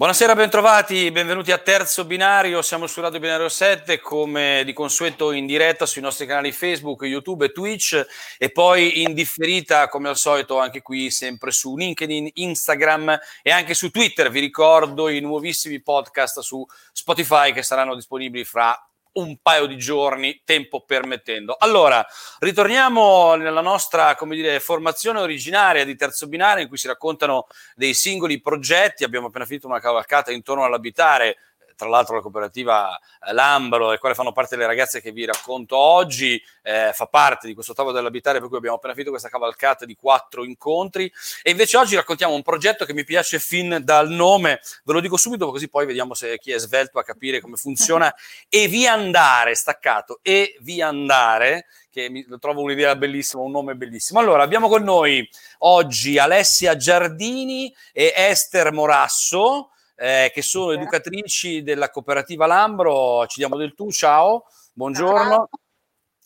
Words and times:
Buonasera, 0.00 0.34
bentrovati, 0.34 1.10
benvenuti 1.10 1.52
a 1.52 1.58
Terzo 1.58 2.06
Binario, 2.06 2.62
siamo 2.62 2.86
su 2.86 3.02
Radio 3.02 3.18
Binario 3.18 3.50
7 3.50 4.00
come 4.00 4.62
di 4.64 4.72
consueto 4.72 5.30
in 5.30 5.44
diretta 5.44 5.84
sui 5.84 6.00
nostri 6.00 6.24
canali 6.24 6.52
Facebook, 6.52 7.02
YouTube 7.02 7.44
e 7.44 7.52
Twitch 7.52 8.06
e 8.38 8.50
poi 8.50 9.02
in 9.02 9.12
differita 9.12 9.88
come 9.88 10.08
al 10.08 10.16
solito 10.16 10.58
anche 10.58 10.80
qui 10.80 11.10
sempre 11.10 11.50
su 11.50 11.76
LinkedIn, 11.76 12.30
Instagram 12.32 13.18
e 13.42 13.50
anche 13.50 13.74
su 13.74 13.90
Twitter. 13.90 14.30
Vi 14.30 14.40
ricordo 14.40 15.10
i 15.10 15.20
nuovissimi 15.20 15.82
podcast 15.82 16.40
su 16.40 16.66
Spotify 16.94 17.52
che 17.52 17.62
saranno 17.62 17.94
disponibili 17.94 18.46
fra 18.46 18.74
un 19.12 19.38
paio 19.42 19.66
di 19.66 19.76
giorni, 19.76 20.42
tempo 20.44 20.84
permettendo. 20.84 21.56
Allora, 21.58 22.04
ritorniamo 22.38 23.34
nella 23.34 23.60
nostra, 23.60 24.14
come 24.14 24.36
dire, 24.36 24.60
formazione 24.60 25.20
originaria 25.20 25.84
di 25.84 25.96
terzo 25.96 26.28
binario 26.28 26.62
in 26.62 26.68
cui 26.68 26.78
si 26.78 26.86
raccontano 26.86 27.46
dei 27.74 27.94
singoli 27.94 28.40
progetti. 28.40 29.04
Abbiamo 29.04 29.26
appena 29.26 29.46
finito 29.46 29.66
una 29.66 29.80
cavalcata 29.80 30.32
intorno 30.32 30.64
all'abitare 30.64 31.36
tra 31.80 31.88
l'altro 31.88 32.14
la 32.14 32.20
cooperativa 32.20 33.00
eh, 33.26 33.32
Lambro, 33.32 33.88
del 33.88 33.98
quale 33.98 34.14
fanno 34.14 34.32
parte 34.32 34.54
le 34.54 34.66
ragazze 34.66 35.00
che 35.00 35.12
vi 35.12 35.24
racconto 35.24 35.78
oggi, 35.78 36.40
eh, 36.62 36.90
fa 36.92 37.06
parte 37.06 37.46
di 37.46 37.54
questo 37.54 37.72
tavolo 37.72 37.94
dell'abitare 37.94 38.38
per 38.38 38.48
cui 38.48 38.58
abbiamo 38.58 38.76
appena 38.76 38.92
finito 38.92 39.10
questa 39.10 39.30
cavalcata 39.30 39.86
di 39.86 39.96
quattro 39.96 40.44
incontri. 40.44 41.10
E 41.42 41.50
invece 41.50 41.78
oggi 41.78 41.96
raccontiamo 41.96 42.34
un 42.34 42.42
progetto 42.42 42.84
che 42.84 42.92
mi 42.92 43.02
piace 43.04 43.38
fin 43.38 43.80
dal 43.82 44.10
nome, 44.10 44.60
ve 44.84 44.92
lo 44.92 45.00
dico 45.00 45.16
subito 45.16 45.50
così 45.50 45.68
poi 45.68 45.86
vediamo 45.86 46.12
se 46.12 46.38
chi 46.38 46.52
è 46.52 46.58
svelto 46.58 46.98
a 46.98 47.02
capire 47.02 47.40
come 47.40 47.56
funziona. 47.56 48.14
E 48.52 48.66
via 48.66 48.92
andare, 48.92 49.54
staccato, 49.54 50.18
e 50.22 50.56
via 50.60 50.88
andare 50.88 51.66
che 51.90 52.08
mi 52.08 52.24
trovo 52.40 52.62
un'idea 52.62 52.96
bellissima, 52.96 53.42
un 53.42 53.50
nome 53.50 53.74
bellissimo. 53.74 54.18
Allora, 54.18 54.42
abbiamo 54.42 54.68
con 54.68 54.82
noi 54.82 55.28
oggi 55.58 56.18
Alessia 56.18 56.76
Giardini 56.76 57.72
e 57.92 58.12
Esther 58.14 58.72
Morasso, 58.72 59.70
eh, 60.00 60.30
che 60.32 60.40
sono 60.40 60.72
educatrici 60.72 61.62
della 61.62 61.90
cooperativa 61.90 62.46
Lambro. 62.46 63.26
Ci 63.26 63.38
diamo 63.38 63.56
del 63.56 63.74
tu, 63.74 63.90
ciao, 63.92 64.46
buongiorno. 64.72 65.50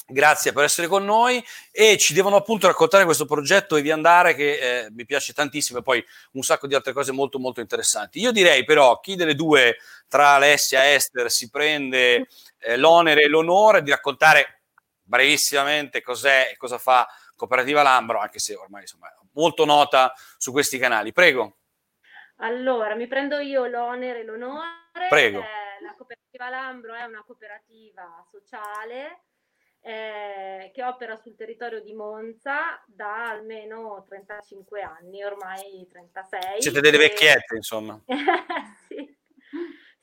Grazie 0.06 0.52
per 0.52 0.64
essere 0.64 0.86
con 0.86 1.02
noi 1.04 1.42
e 1.72 1.96
ci 1.96 2.12
devono 2.12 2.36
appunto 2.36 2.66
raccontare 2.66 3.06
questo 3.06 3.24
progetto 3.24 3.74
e 3.74 3.82
vi 3.82 3.90
andare 3.90 4.34
che 4.34 4.58
eh, 4.58 4.90
mi 4.90 5.06
piace 5.06 5.32
tantissimo 5.32 5.78
e 5.78 5.82
poi 5.82 6.04
un 6.32 6.42
sacco 6.42 6.66
di 6.66 6.74
altre 6.74 6.92
cose 6.92 7.10
molto 7.10 7.38
molto 7.38 7.60
interessanti. 7.60 8.20
Io 8.20 8.30
direi 8.30 8.64
però 8.64 9.00
chi 9.00 9.16
delle 9.16 9.34
due 9.34 9.78
tra 10.06 10.34
Alessia 10.34 10.84
e 10.84 10.94
Esther 10.94 11.30
si 11.30 11.48
prende 11.50 12.28
eh, 12.58 12.76
l'onere 12.76 13.22
e 13.22 13.28
l'onore 13.28 13.82
di 13.82 13.90
raccontare 13.90 14.60
brevissimamente 15.02 16.02
cos'è 16.02 16.50
e 16.52 16.56
cosa 16.58 16.78
fa 16.78 17.08
Cooperativa 17.34 17.82
Lambro, 17.82 18.20
anche 18.20 18.38
se 18.38 18.54
ormai 18.54 18.82
insomma 18.82 19.08
molto 19.32 19.64
nota 19.64 20.12
su 20.36 20.52
questi 20.52 20.78
canali. 20.78 21.12
Prego. 21.12 21.56
Allora, 22.36 22.94
mi 22.94 23.06
prendo 23.06 23.38
io 23.38 23.66
l'onere 23.66 24.20
e 24.20 24.24
l'onore. 24.24 25.08
Prego. 25.08 25.40
Eh, 25.40 25.82
la 25.82 25.94
cooperativa 25.96 26.48
Lambro 26.48 26.94
è 26.94 27.04
una 27.04 27.22
cooperativa 27.24 28.24
sociale 28.30 29.24
eh, 29.80 30.70
che 30.72 30.82
opera 30.82 31.14
sul 31.16 31.36
territorio 31.36 31.80
di 31.80 31.92
Monza 31.92 32.82
da 32.86 33.30
almeno 33.30 34.02
35 34.08 34.80
anni, 34.80 35.22
ormai 35.22 35.86
36. 35.90 36.62
Siete 36.62 36.80
delle 36.80 36.98
vecchiette, 36.98 37.56
insomma. 37.56 38.00
sì. 38.88 39.12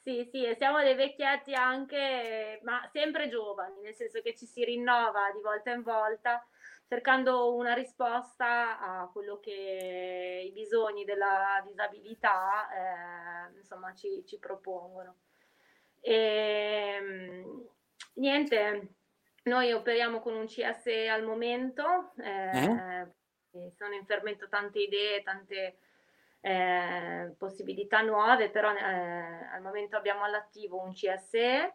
Sì, 0.01 0.27
sì, 0.31 0.43
e 0.43 0.55
siamo 0.55 0.81
dei 0.81 0.95
vecchietti 0.95 1.53
anche, 1.53 2.59
ma 2.63 2.89
sempre 2.91 3.29
giovani, 3.29 3.81
nel 3.81 3.93
senso 3.93 4.19
che 4.21 4.35
ci 4.35 4.47
si 4.47 4.63
rinnova 4.63 5.29
di 5.31 5.41
volta 5.41 5.71
in 5.71 5.83
volta 5.83 6.43
cercando 6.91 7.55
una 7.55 7.73
risposta 7.73 8.77
a 8.77 9.09
quello 9.13 9.39
che 9.39 10.43
i 10.45 10.51
bisogni 10.51 11.05
della 11.05 11.63
disabilità 11.65 12.67
eh, 12.67 13.57
insomma 13.57 13.93
ci, 13.93 14.25
ci, 14.25 14.37
propongono. 14.39 15.15
E, 16.01 16.97
ehm, 16.99 17.67
niente, 18.15 18.95
noi 19.43 19.71
operiamo 19.71 20.19
con 20.19 20.35
un 20.35 20.47
CS 20.47 20.87
al 21.09 21.23
momento, 21.23 22.11
eh, 22.17 23.05
mm. 23.55 23.67
sono 23.69 23.93
in 23.93 24.05
fermento 24.05 24.49
tante 24.49 24.79
idee, 24.79 25.23
tante 25.23 25.77
eh, 26.41 27.33
possibilità 27.37 28.01
nuove, 28.01 28.49
però 28.49 28.69
eh, 28.75 28.81
al 28.83 29.61
momento 29.61 29.95
abbiamo 29.95 30.25
all'attivo 30.25 30.83
un 30.83 30.91
CSE 30.91 31.73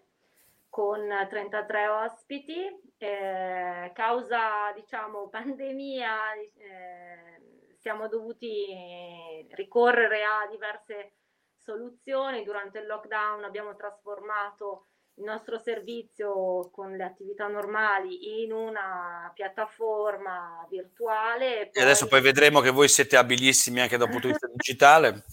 con 0.68 1.08
33 1.08 1.88
ospiti, 1.88 2.85
eh, 2.98 3.92
causa 3.94 4.72
diciamo 4.74 5.28
pandemia 5.30 6.34
eh, 6.34 7.36
siamo 7.78 8.08
dovuti 8.08 9.46
ricorrere 9.50 10.24
a 10.24 10.48
diverse 10.50 11.12
soluzioni, 11.56 12.44
durante 12.44 12.78
il 12.78 12.86
lockdown 12.86 13.44
abbiamo 13.44 13.74
trasformato 13.76 14.86
il 15.18 15.24
nostro 15.24 15.58
servizio 15.58 16.68
con 16.70 16.96
le 16.96 17.04
attività 17.04 17.46
normali 17.46 18.42
in 18.42 18.52
una 18.52 19.30
piattaforma 19.34 20.66
virtuale. 20.68 21.60
E, 21.60 21.66
poi... 21.68 21.80
e 21.80 21.84
adesso 21.84 22.06
poi 22.06 22.20
vedremo 22.20 22.60
che 22.60 22.70
voi 22.70 22.88
siete 22.88 23.16
abilissimi 23.16 23.80
anche 23.80 23.96
dal 23.96 24.08
punto 24.08 24.26
di 24.26 24.32
vista 24.32 24.48
digitale. 24.52 25.24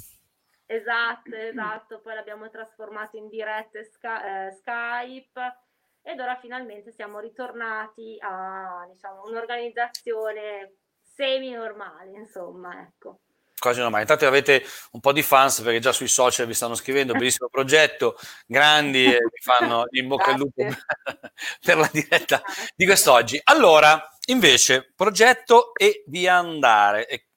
Esatto, 0.65 1.35
esatto, 1.35 1.99
poi 2.01 2.15
l'abbiamo 2.15 2.49
trasformato 2.49 3.17
in 3.17 3.27
dirette 3.27 3.79
eh, 3.79 4.51
Skype 4.51 5.57
ed 6.03 6.19
ora 6.19 6.37
finalmente 6.39 6.91
siamo 6.91 7.19
ritornati 7.19 8.17
a 8.19 8.85
diciamo, 8.91 9.23
un'organizzazione 9.23 10.75
semi-normale, 11.15 12.17
insomma, 12.17 12.81
ecco. 12.81 13.19
Quasi 13.57 13.79
normale. 13.79 14.01
Intanto 14.01 14.27
avete 14.27 14.61
un 14.91 14.99
po' 14.99 15.13
di 15.13 15.21
fans 15.21 15.61
perché 15.61 15.79
già 15.79 15.93
sui 15.93 16.09
social 16.09 16.45
vi 16.45 16.53
stanno 16.53 16.75
scrivendo, 16.75 17.13
bellissimo 17.13 17.47
progetto, 17.49 18.17
grandi 18.45 19.05
e 19.05 19.19
vi 19.19 19.41
fanno 19.41 19.85
in 19.95 20.07
bocca 20.07 20.31
al 20.31 20.37
lupo 20.37 20.65
per 21.63 21.77
la 21.77 21.89
diretta 21.91 22.41
di 22.75 22.85
quest'oggi. 22.85 23.39
Allora, 23.45 24.05
invece, 24.25 24.91
progetto 24.93 25.73
e 25.75 26.03
via 26.07 26.35
andare. 26.35 27.07
E 27.07 27.27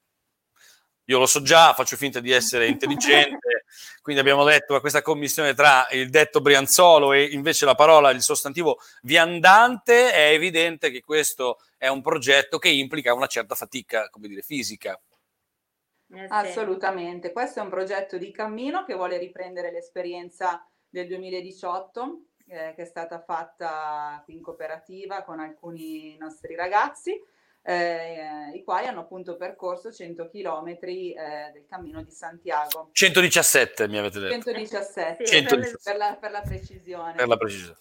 io 1.05 1.19
lo 1.19 1.25
so 1.25 1.41
già, 1.41 1.73
faccio 1.73 1.95
finta 1.95 2.19
di 2.19 2.31
essere 2.31 2.67
intelligente, 2.67 3.56
quindi 4.01 4.21
abbiamo 4.21 4.43
detto 4.43 4.79
questa 4.79 5.01
commissione 5.01 5.53
tra 5.53 5.87
il 5.91 6.09
detto 6.09 6.41
Brianzolo 6.41 7.13
e 7.13 7.23
invece 7.23 7.65
la 7.65 7.75
parola, 7.75 8.09
il 8.11 8.21
sostantivo 8.21 8.79
viandante, 9.01 10.11
è 10.11 10.31
evidente 10.31 10.89
che 10.91 11.01
questo 11.01 11.59
è 11.77 11.87
un 11.87 12.01
progetto 12.01 12.57
che 12.57 12.69
implica 12.69 13.13
una 13.13 13.27
certa 13.27 13.55
fatica, 13.55 14.09
come 14.09 14.27
dire, 14.27 14.41
fisica. 14.41 14.99
Eh 16.09 16.27
Assolutamente, 16.29 17.31
questo 17.31 17.59
è 17.59 17.63
un 17.63 17.69
progetto 17.69 18.17
di 18.17 18.31
cammino 18.31 18.85
che 18.85 18.93
vuole 18.95 19.17
riprendere 19.17 19.71
l'esperienza 19.71 20.65
del 20.89 21.07
2018 21.07 22.21
eh, 22.47 22.73
che 22.75 22.83
è 22.83 22.85
stata 22.85 23.19
fatta 23.19 24.21
qui 24.23 24.35
in 24.35 24.41
cooperativa 24.41 25.23
con 25.23 25.39
alcuni 25.39 26.15
nostri 26.17 26.55
ragazzi 26.55 27.19
eh, 27.69 28.51
i 28.53 28.63
quali 28.63 28.87
hanno 28.87 29.01
appunto 29.01 29.35
percorso 29.35 29.91
100 29.91 30.29
km 30.29 30.67
eh, 30.69 31.49
del 31.51 31.65
cammino 31.67 32.01
di 32.01 32.11
Santiago. 32.11 32.91
117 32.93 33.89
mi 33.89 33.97
avete 33.97 34.19
detto. 34.19 34.35
117, 34.35 35.25
sì, 35.25 35.33
117. 35.33 35.77
Per, 35.83 35.97
la, 35.97 36.15
per, 36.15 36.31
la, 36.31 36.41
precisione. 36.41 37.13
Per 37.15 37.27
la 37.27 37.35
precisione. 37.35 37.77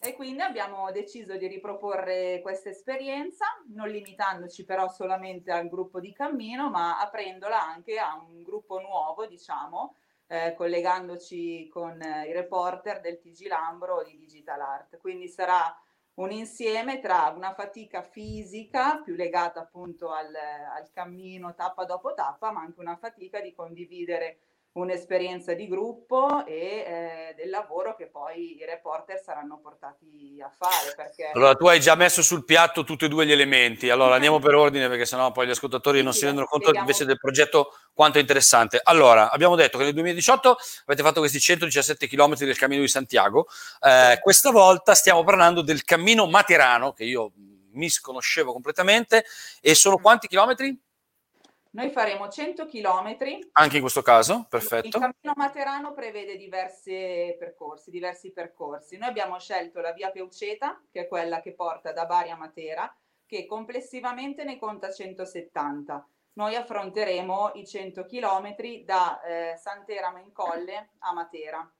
E 0.00 0.14
quindi 0.14 0.40
abbiamo 0.40 0.90
deciso 0.92 1.36
di 1.36 1.46
riproporre 1.46 2.40
questa 2.40 2.70
esperienza, 2.70 3.44
non 3.74 3.90
limitandoci 3.90 4.64
però 4.64 4.88
solamente 4.88 5.50
al 5.50 5.68
gruppo 5.68 6.00
di 6.00 6.14
cammino, 6.14 6.70
ma 6.70 6.98
aprendola 6.98 7.62
anche 7.62 7.98
a 7.98 8.14
un 8.14 8.42
gruppo 8.42 8.80
nuovo, 8.80 9.26
diciamo, 9.26 9.94
eh, 10.26 10.54
collegandoci 10.56 11.68
con 11.68 12.00
eh, 12.00 12.28
i 12.28 12.32
reporter 12.32 13.02
del 13.02 13.20
TG 13.20 13.46
Lambro 13.46 14.02
di 14.04 14.16
Digital 14.16 14.60
Art. 14.62 14.96
Quindi 14.96 15.28
sarà 15.28 15.76
un 16.14 16.30
insieme 16.30 17.00
tra 17.00 17.32
una 17.34 17.54
fatica 17.54 18.02
fisica 18.02 19.00
più 19.02 19.14
legata 19.14 19.60
appunto 19.60 20.10
al, 20.10 20.34
al 20.34 20.90
cammino 20.92 21.54
tappa 21.54 21.84
dopo 21.84 22.12
tappa, 22.14 22.52
ma 22.52 22.60
anche 22.60 22.80
una 22.80 22.96
fatica 22.96 23.40
di 23.40 23.54
condividere 23.54 24.40
un'esperienza 24.74 25.52
di 25.52 25.68
gruppo 25.68 26.46
e 26.46 26.54
eh, 26.54 27.34
del 27.36 27.50
lavoro 27.50 27.94
che 27.94 28.06
poi 28.06 28.56
i 28.56 28.64
reporter 28.64 29.20
saranno 29.22 29.58
portati 29.58 30.40
a 30.42 30.48
fare. 30.48 30.94
Perché... 30.96 31.30
Allora, 31.34 31.54
tu 31.54 31.66
hai 31.66 31.78
già 31.78 31.94
messo 31.94 32.22
sul 32.22 32.44
piatto 32.44 32.82
tutti 32.82 33.04
e 33.04 33.08
due 33.08 33.26
gli 33.26 33.32
elementi. 33.32 33.90
Allora, 33.90 34.14
andiamo 34.14 34.38
per 34.40 34.54
ordine 34.54 34.88
perché 34.88 35.04
sennò 35.04 35.30
poi 35.30 35.46
gli 35.46 35.50
ascoltatori 35.50 35.98
sì, 35.98 36.04
non 36.04 36.14
si 36.14 36.24
rendono 36.24 36.46
conto 36.46 36.68
spieghiamo... 36.68 36.86
invece 36.86 37.04
del 37.06 37.18
progetto 37.18 37.74
quanto 37.92 38.16
è 38.16 38.20
interessante. 38.20 38.80
Allora, 38.82 39.30
abbiamo 39.30 39.56
detto 39.56 39.76
che 39.76 39.84
nel 39.84 39.92
2018 39.92 40.56
avete 40.86 41.02
fatto 41.02 41.20
questi 41.20 41.38
117 41.38 42.06
km 42.06 42.36
del 42.36 42.56
Cammino 42.56 42.80
di 42.80 42.88
Santiago. 42.88 43.48
Eh, 43.80 44.18
questa 44.22 44.50
volta 44.50 44.94
stiamo 44.94 45.22
parlando 45.22 45.60
del 45.60 45.84
Cammino 45.84 46.26
Materano, 46.26 46.92
che 46.92 47.04
io 47.04 47.32
mi 47.72 47.90
sconoscevo 47.90 48.52
completamente. 48.52 49.24
E 49.60 49.74
sono 49.74 49.98
quanti 49.98 50.28
chilometri? 50.28 50.78
Noi 51.74 51.90
faremo 51.90 52.28
100 52.28 52.66
km. 52.66 53.16
Anche 53.52 53.76
in 53.76 53.80
questo 53.80 54.02
caso, 54.02 54.46
perfetto. 54.48 54.88
Il 54.88 54.92
cammino 54.92 55.32
Materano 55.36 55.94
prevede 55.94 56.36
diversi 56.36 57.34
percorsi, 57.38 57.90
diversi 57.90 58.30
percorsi. 58.30 58.98
Noi 58.98 59.08
abbiamo 59.08 59.38
scelto 59.38 59.80
la 59.80 59.92
via 59.92 60.10
Peuceta, 60.10 60.82
che 60.90 61.02
è 61.02 61.08
quella 61.08 61.40
che 61.40 61.54
porta 61.54 61.92
da 61.92 62.04
Bari 62.04 62.28
a 62.28 62.36
Matera, 62.36 62.94
che 63.24 63.46
complessivamente 63.46 64.44
ne 64.44 64.58
conta 64.58 64.90
170. 64.90 66.06
noi 66.34 66.54
affronteremo 66.56 67.52
i 67.54 67.66
100 67.66 68.04
km 68.06 68.54
da 68.84 69.20
eh, 69.22 69.56
Santeramo 69.56 70.18
in 70.18 70.32
Colle 70.32 70.90
a 70.98 71.12
Matera. 71.12 71.70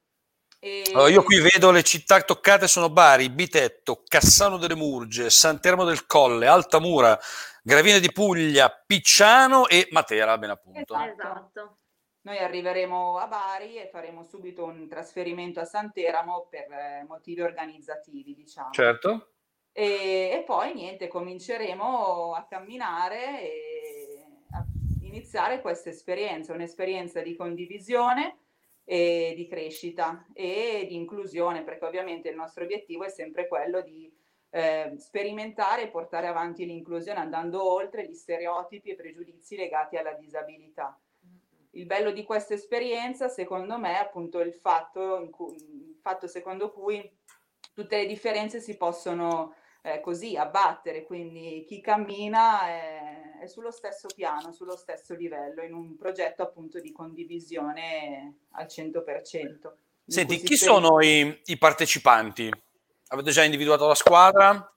E... 0.65 0.85
Allora, 0.93 1.11
io 1.11 1.25
qui 1.25 1.41
vedo 1.41 1.73
le 1.73 1.83
città 1.83 2.21
toccate 2.21 2.69
sono 2.69 2.89
Bari, 2.89 3.29
Bitetto, 3.31 4.05
Cassano 4.07 4.59
delle 4.59 4.77
Murge, 4.77 5.29
Santeramo 5.29 5.83
del 5.83 6.07
Colle, 6.07 6.47
Altamura, 6.47 7.19
Gravina 7.65 7.99
di 7.99 8.13
Puglia, 8.13 8.71
Picciano 8.71 9.67
e 9.67 9.89
Matera, 9.91 10.39
ben 10.39 10.51
appunto. 10.51 10.95
Esatto. 10.95 11.11
esatto. 11.11 11.77
Noi 12.21 12.39
arriveremo 12.39 13.19
a 13.19 13.27
Bari 13.27 13.75
e 13.75 13.89
faremo 13.89 14.23
subito 14.23 14.63
un 14.65 14.87
trasferimento 14.87 15.59
a 15.59 15.65
Santeramo 15.65 16.47
per 16.49 16.71
eh, 16.71 17.05
motivi 17.09 17.41
organizzativi, 17.41 18.33
diciamo. 18.33 18.71
Certo. 18.71 19.33
E, 19.73 20.31
e, 20.33 20.45
poi 20.47 20.75
niente, 20.75 21.09
cominceremo 21.09 22.35
a 22.35 22.47
camminare 22.49 23.43
e 23.43 24.27
a 24.53 24.65
iniziare 25.01 25.61
questa 25.61 25.89
esperienza, 25.89 26.53
un'esperienza 26.53 27.21
di 27.21 27.35
condivisione 27.35 28.37
e 28.85 29.33
di 29.37 29.47
crescita 29.47 30.27
e 30.33 30.87
di 30.89 30.95
inclusione, 30.95 31.63
perché 31.63 31.85
ovviamente 31.85 32.29
il 32.29 32.37
nostro 32.37 32.65
obiettivo 32.65 33.05
è 33.05 33.11
sempre 33.11 33.49
quello 33.49 33.81
di 33.81 34.13
eh, 34.51 34.93
sperimentare 34.99 35.85
e 35.85 35.89
portare 35.89 36.27
avanti 36.27 36.67
l'inclusione 36.67 37.21
andando 37.21 37.65
oltre 37.65 38.07
gli 38.07 38.15
stereotipi 38.15 38.91
e 38.91 38.97
pregiudizi 38.97 39.57
legati 39.57 39.97
alla 39.97 40.13
disabilità. 40.13 40.99
Il 41.75 41.87
bello 41.87 42.11
di 42.11 42.23
questa 42.23 42.53
esperienza, 42.53 43.29
secondo 43.29 43.79
me, 43.79 43.93
è 43.93 44.01
appunto 44.01 44.41
il 44.41 44.53
fatto, 44.53 45.27
cui, 45.31 45.57
il 45.57 45.99
fatto 46.03 46.27
secondo 46.27 46.71
cui 46.71 47.01
tutte 47.73 47.97
le 47.97 48.07
differenze 48.07 48.61
si 48.61 48.77
possono 48.77 49.55
eh, 49.83 50.01
così 50.01 50.37
abbattere, 50.37 51.03
quindi 51.03 51.65
chi 51.67 51.81
cammina 51.81 52.69
è, 52.69 53.39
è, 53.41 53.47
sullo 53.47 53.73
stesso 53.73 54.09
piano, 54.15 54.53
sullo 54.53 54.77
stesso 54.77 55.15
livello, 55.15 55.63
in 55.63 55.75
un 55.75 55.97
progetto 55.97 56.43
appunto 56.43 56.81
di 56.81 56.93
condivisione 56.93 58.47
al 58.53 58.67
100%. 58.67 59.73
Senti, 60.07 60.39
chi 60.39 60.57
sono 60.57 61.01
i, 61.01 61.41
i 61.47 61.59
partecipanti? 61.59 62.51
Avete 63.09 63.31
già 63.31 63.43
individuato 63.43 63.87
la 63.87 63.95
squadra? 63.95 64.73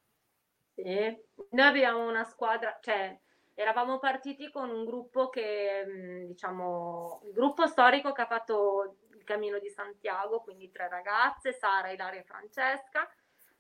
Sì, 0.74 1.18
noi 1.52 1.68
abbiamo 1.68 2.08
una 2.08 2.24
squadra, 2.24 2.78
cioè 2.82 3.18
eravamo 3.54 4.00
partiti 4.00 4.52
con 4.52 4.70
un 4.70 4.86
gruppo 4.86 5.30
che, 5.30 5.84
mm, 5.86 6.26
diciamo, 6.26 7.22
il 7.26 7.32
gruppo 7.32 7.68
storico 7.68 8.12
che 8.12 8.22
ha 8.22 8.28
fatto 8.28 8.98
il 9.16 9.24
Cammino 9.24 9.60
di 9.60 9.70
Santiago, 9.70 10.42
quindi 10.42 10.72
tre 10.72 10.90
ragazze, 10.90 11.54
Sara, 11.54 11.92
Ilaria 11.92 12.20
e 12.22 12.26
Francesca, 12.26 13.08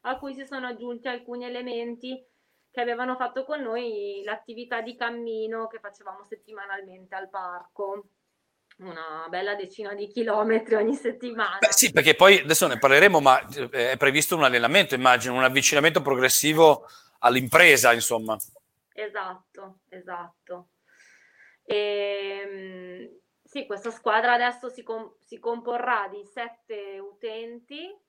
a 0.07 0.17
cui 0.17 0.33
si 0.33 0.45
sono 0.45 0.67
aggiunti 0.67 1.07
alcuni 1.07 1.45
elementi 1.45 2.23
che 2.71 2.81
avevano 2.81 3.15
fatto 3.15 3.45
con 3.45 3.61
noi 3.61 4.21
l'attività 4.23 4.81
di 4.81 4.95
cammino 4.95 5.67
che 5.67 5.79
facevamo 5.79 6.23
settimanalmente 6.25 7.15
al 7.15 7.29
parco 7.29 8.09
una 8.77 9.27
bella 9.29 9.55
decina 9.55 9.93
di 9.93 10.07
chilometri 10.07 10.75
ogni 10.75 10.95
settimana. 10.95 11.59
Beh, 11.59 11.71
sì, 11.71 11.91
perché 11.91 12.15
poi 12.15 12.39
adesso 12.39 12.67
ne 12.67 12.77
parleremo, 12.77 13.21
ma 13.21 13.39
eh, 13.47 13.91
è 13.91 13.97
previsto 13.97 14.35
un 14.35 14.43
allenamento, 14.43 14.95
immagino, 14.95 15.35
un 15.35 15.43
avvicinamento 15.43 16.01
progressivo 16.01 16.85
all'impresa, 17.19 17.93
insomma. 17.93 18.37
Esatto, 18.93 19.79
esatto. 19.89 20.69
E, 21.63 22.41
ehm, 22.43 23.19
sì, 23.41 23.65
questa 23.65 23.91
squadra 23.91 24.33
adesso 24.33 24.69
si, 24.69 24.83
com- 24.83 25.15
si 25.19 25.39
comporrà 25.39 26.09
di 26.09 26.25
sette 26.25 26.99
utenti. 26.99 28.03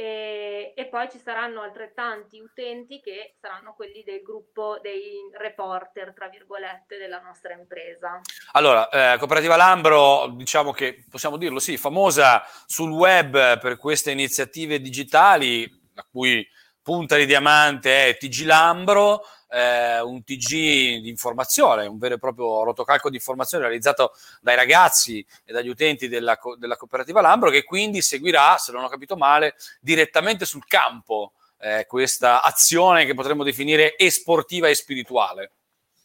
E, 0.00 0.72
e, 0.74 0.86
poi 0.86 1.10
ci 1.10 1.18
saranno 1.18 1.60
altrettanti 1.60 2.40
utenti 2.40 3.02
che 3.02 3.34
saranno 3.38 3.74
quelli 3.74 4.02
del 4.02 4.22
gruppo 4.22 4.78
dei 4.80 5.28
reporter, 5.38 6.14
tra 6.14 6.28
virgolette, 6.28 6.96
della 6.96 7.20
nostra 7.20 7.52
impresa. 7.52 8.18
Allora, 8.52 8.88
eh, 8.88 9.18
Cooperativa 9.18 9.56
Lambro, 9.56 10.28
diciamo 10.28 10.72
che 10.72 11.04
possiamo 11.10 11.36
dirlo, 11.36 11.58
sì, 11.58 11.76
famosa 11.76 12.42
sul 12.64 12.90
web 12.90 13.58
per 13.58 13.76
queste 13.76 14.10
iniziative 14.10 14.80
digitali, 14.80 15.70
la 15.92 16.06
cui 16.10 16.48
punta 16.80 17.16
di 17.16 17.26
diamante 17.26 18.08
è 18.08 18.16
TG 18.16 18.46
Lambro, 18.46 19.20
eh, 19.50 20.00
un 20.00 20.22
TG 20.22 21.00
di 21.00 21.08
informazione, 21.08 21.86
un 21.86 21.98
vero 21.98 22.14
e 22.14 22.18
proprio 22.18 22.62
rotocalco 22.62 23.10
di 23.10 23.16
informazione 23.16 23.64
realizzato 23.64 24.12
dai 24.40 24.56
ragazzi 24.56 25.24
e 25.44 25.52
dagli 25.52 25.68
utenti 25.68 26.08
della, 26.08 26.38
della 26.56 26.76
cooperativa 26.76 27.20
Lambro, 27.20 27.50
che 27.50 27.64
quindi 27.64 28.00
seguirà, 28.00 28.56
se 28.56 28.72
non 28.72 28.84
ho 28.84 28.88
capito 28.88 29.16
male, 29.16 29.54
direttamente 29.80 30.44
sul 30.44 30.66
campo 30.66 31.32
eh, 31.58 31.84
questa 31.86 32.42
azione 32.42 33.04
che 33.04 33.14
potremmo 33.14 33.44
definire 33.44 33.98
esportiva 33.98 34.68
e 34.68 34.74
spirituale. 34.74 35.52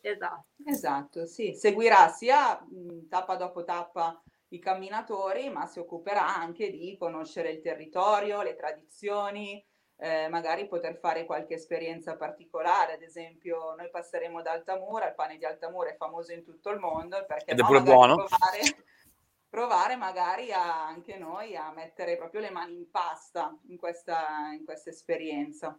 Esatto. 0.02 0.46
Esatto, 0.68 1.28
sì, 1.28 1.54
seguirà 1.54 2.10
sia 2.10 2.60
mh, 2.60 3.08
tappa 3.08 3.36
dopo 3.36 3.64
tappa 3.64 4.20
i 4.50 4.60
camminatori, 4.60 5.50
ma 5.50 5.68
si 5.68 5.78
occuperà 5.78 6.36
anche 6.36 6.72
di 6.72 6.96
conoscere 6.98 7.52
il 7.52 7.62
territorio, 7.62 8.42
le 8.42 8.56
tradizioni, 8.56 9.64
eh, 9.98 10.28
magari 10.28 10.68
poter 10.68 10.98
fare 10.98 11.26
qualche 11.26 11.54
esperienza 11.54 12.16
particolare, 12.16 12.94
ad 12.94 13.02
esempio 13.02 13.74
noi 13.78 13.90
passeremo 13.90 14.42
da 14.42 14.52
Altamura, 14.52 15.08
il 15.08 15.16
pane 15.16 15.38
di 15.38 15.46
Altamura 15.46 15.90
è 15.90 15.96
famoso 15.96 16.34
in 16.34 16.44
tutto 16.44 16.70
il 16.70 16.80
mondo, 16.80 17.24
perché 17.26 17.52
Ed 17.52 17.60
è 17.60 17.64
pure 17.64 17.82
buono. 17.82 18.16
Provare, 18.16 18.60
provare 19.50 19.96
magari 19.96 20.52
a, 20.52 20.86
anche 20.86 21.18
noi 21.18 21.56
a 21.56 21.72
mettere 21.74 22.18
proprio 22.18 22.42
le 22.42 22.50
mani 22.50 22.76
in 22.76 22.92
pasta 22.92 23.58
in 23.70 23.78
questa, 23.78 24.50
in 24.58 24.66
questa 24.66 24.90
esperienza. 24.90 25.78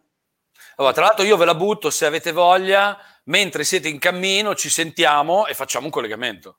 Allora, 0.77 0.93
tra 0.93 1.05
l'altro 1.05 1.23
io 1.23 1.37
ve 1.37 1.45
la 1.45 1.53
butto 1.53 1.91
se 1.91 2.07
avete 2.07 2.31
voglia, 2.31 2.97
mentre 3.25 3.63
siete 3.63 3.87
in 3.89 3.99
cammino 3.99 4.55
ci 4.55 4.69
sentiamo 4.69 5.45
e 5.45 5.53
facciamo 5.53 5.85
un 5.85 5.91
collegamento 5.91 6.57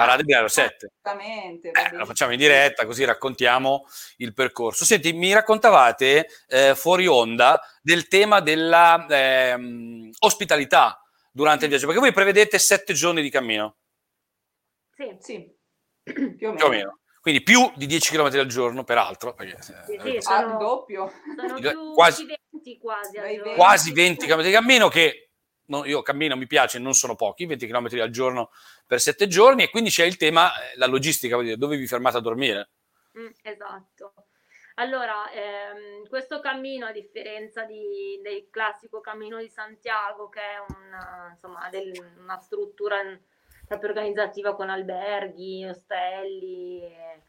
a 0.00 0.06
Radio 0.06 0.24
Binario 0.24 0.48
7. 0.48 0.92
Esattamente. 0.92 1.70
Eh, 1.70 1.94
lo 1.94 2.06
facciamo 2.06 2.32
in 2.32 2.38
diretta, 2.38 2.86
così 2.86 3.04
raccontiamo 3.04 3.84
il 4.16 4.32
percorso. 4.32 4.86
Senti, 4.86 5.12
mi 5.12 5.32
raccontavate 5.34 6.26
eh, 6.48 6.74
fuori 6.74 7.06
onda 7.06 7.60
del 7.82 8.08
tema 8.08 8.40
della 8.40 9.06
eh, 9.06 10.10
ospitalità 10.20 11.02
durante 11.30 11.64
il 11.64 11.70
viaggio, 11.70 11.84
perché 11.84 12.00
voi 12.00 12.12
prevedete 12.12 12.58
sette 12.58 12.94
giorni 12.94 13.20
di 13.20 13.28
cammino. 13.28 13.76
Sì, 14.96 15.16
sì. 15.20 15.58
Più 16.02 16.48
o 16.48 16.52
meno. 16.52 16.54
Più 16.54 16.64
o 16.64 16.68
meno. 16.70 16.98
Quindi 17.20 17.42
più 17.42 17.70
di 17.76 17.84
10 17.84 18.12
km 18.12 18.38
al 18.38 18.46
giorno, 18.46 18.82
peraltro. 18.82 19.34
Perché, 19.34 19.60
sì, 19.60 19.74
sì, 19.84 20.14
eh, 20.14 20.22
sono, 20.22 20.56
doppio. 20.56 21.12
Sono 21.36 21.92
quasi, 21.92 22.24
20 22.24 22.78
quasi. 22.78 23.18
Quasi 23.54 23.92
20 23.92 24.26
km 24.26 24.40
di 24.40 24.50
cammino 24.50 24.88
che 24.88 25.29
no, 25.70 25.84
io 25.84 26.02
cammino, 26.02 26.36
mi 26.36 26.46
piace, 26.46 26.78
non 26.78 26.94
sono 26.94 27.14
pochi, 27.14 27.46
20 27.46 27.66
km 27.66 28.00
al 28.00 28.10
giorno 28.10 28.50
per 28.86 29.00
7 29.00 29.26
giorni 29.26 29.62
e 29.62 29.70
quindi 29.70 29.90
c'è 29.90 30.04
il 30.04 30.16
tema, 30.16 30.50
eh, 30.52 30.76
la 30.76 30.86
logistica, 30.86 31.34
vuol 31.34 31.46
dire, 31.46 31.56
dove 31.56 31.76
vi 31.76 31.86
fermate 31.86 32.18
a 32.18 32.20
dormire? 32.20 32.70
Mm, 33.18 33.30
esatto. 33.42 34.14
Allora, 34.74 35.30
ehm, 35.30 36.08
questo 36.08 36.40
cammino, 36.40 36.86
a 36.86 36.92
differenza 36.92 37.64
di, 37.64 38.20
del 38.22 38.48
classico 38.50 39.00
cammino 39.00 39.38
di 39.38 39.48
Santiago, 39.48 40.28
che 40.28 40.40
è 40.40 40.58
una, 40.58 41.28
insomma, 41.30 41.68
del, 41.70 41.92
una 42.18 42.38
struttura 42.38 42.96
proprio 43.66 43.90
organizzativa 43.90 44.54
con 44.54 44.70
alberghi, 44.70 45.66
ostelli 45.66 46.82
e, 46.82 47.22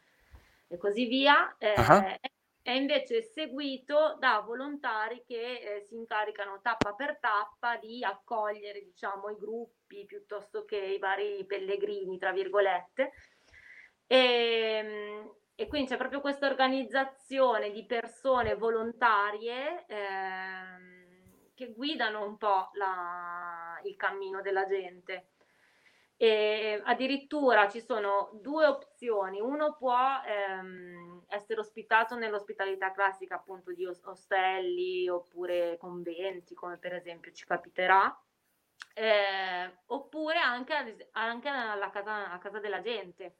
e 0.67 0.77
così 0.77 1.05
via, 1.05 1.55
eh, 1.57 1.73
uh-huh 1.77 2.17
è 2.19 2.29
invece 2.69 3.23
seguito 3.23 4.17
da 4.19 4.39
volontari 4.45 5.23
che 5.25 5.53
eh, 5.55 5.81
si 5.81 5.95
incaricano 5.95 6.61
tappa 6.61 6.93
per 6.93 7.17
tappa 7.19 7.77
di 7.77 8.03
accogliere 8.03 8.83
diciamo, 8.83 9.29
i 9.29 9.37
gruppi 9.37 10.05
piuttosto 10.05 10.63
che 10.63 10.77
i 10.77 10.99
vari 10.99 11.43
pellegrini, 11.45 12.19
tra 12.19 12.31
virgolette. 12.31 13.11
E, 14.05 14.17
ehm, 14.17 15.35
e 15.55 15.67
quindi 15.67 15.89
c'è 15.89 15.97
proprio 15.97 16.21
questa 16.21 16.47
organizzazione 16.47 17.71
di 17.71 17.85
persone 17.85 18.55
volontarie 18.55 19.85
eh, 19.87 21.51
che 21.53 21.71
guidano 21.73 22.25
un 22.25 22.37
po' 22.37 22.69
la, 22.73 23.79
il 23.83 23.95
cammino 23.95 24.41
della 24.41 24.65
gente. 24.65 25.27
E 26.21 26.79
addirittura 26.85 27.67
ci 27.67 27.81
sono 27.81 28.29
due 28.43 28.67
opzioni, 28.67 29.41
uno 29.41 29.75
può 29.75 29.97
ehm, 30.23 31.23
essere 31.27 31.61
ospitato 31.61 32.15
nell'ospitalità 32.15 32.91
classica 32.91 33.37
appunto 33.37 33.73
di 33.73 33.87
ostelli 33.87 35.09
oppure 35.09 35.77
conventi, 35.79 36.53
come 36.53 36.77
per 36.77 36.93
esempio 36.93 37.31
ci 37.31 37.43
capiterà, 37.43 38.15
eh, 38.93 39.79
oppure 39.87 40.37
anche, 40.37 41.09
anche 41.13 41.49
alla 41.49 41.89
casa, 41.89 42.29
a 42.31 42.37
casa 42.37 42.59
della 42.59 42.81
gente. 42.81 43.37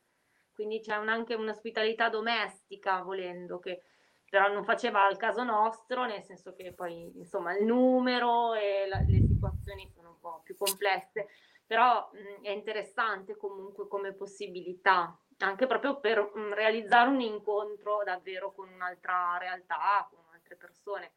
Quindi 0.52 0.80
c'è 0.80 0.96
un, 0.96 1.10
anche 1.10 1.36
un'ospitalità 1.36 2.10
domestica, 2.10 3.04
volendo, 3.04 3.60
che 3.60 3.84
però 4.28 4.52
non 4.52 4.64
faceva 4.64 5.06
al 5.06 5.18
caso 5.18 5.44
nostro, 5.44 6.06
nel 6.06 6.24
senso 6.24 6.56
che 6.56 6.74
poi 6.74 7.12
insomma 7.16 7.56
il 7.56 7.64
numero 7.64 8.56
e 8.56 8.88
la, 8.88 9.04
le 9.08 9.22
situazioni 9.22 9.88
sono 9.94 10.10
un 10.10 10.20
po' 10.20 10.42
più 10.44 10.58
complesse 10.58 11.28
però 11.72 12.10
mh, 12.12 12.44
è 12.44 12.50
interessante 12.50 13.38
comunque 13.38 13.88
come 13.88 14.12
possibilità, 14.12 15.18
anche 15.38 15.68
proprio 15.68 16.02
per 16.02 16.20
mh, 16.20 16.54
realizzare 16.54 17.10
un 17.10 17.22
incontro 17.22 18.04
davvero 18.04 18.52
con 18.52 18.68
un'altra 18.68 19.38
realtà, 19.38 20.06
con 20.10 20.20
altre 20.34 20.58
persone. 20.58 21.14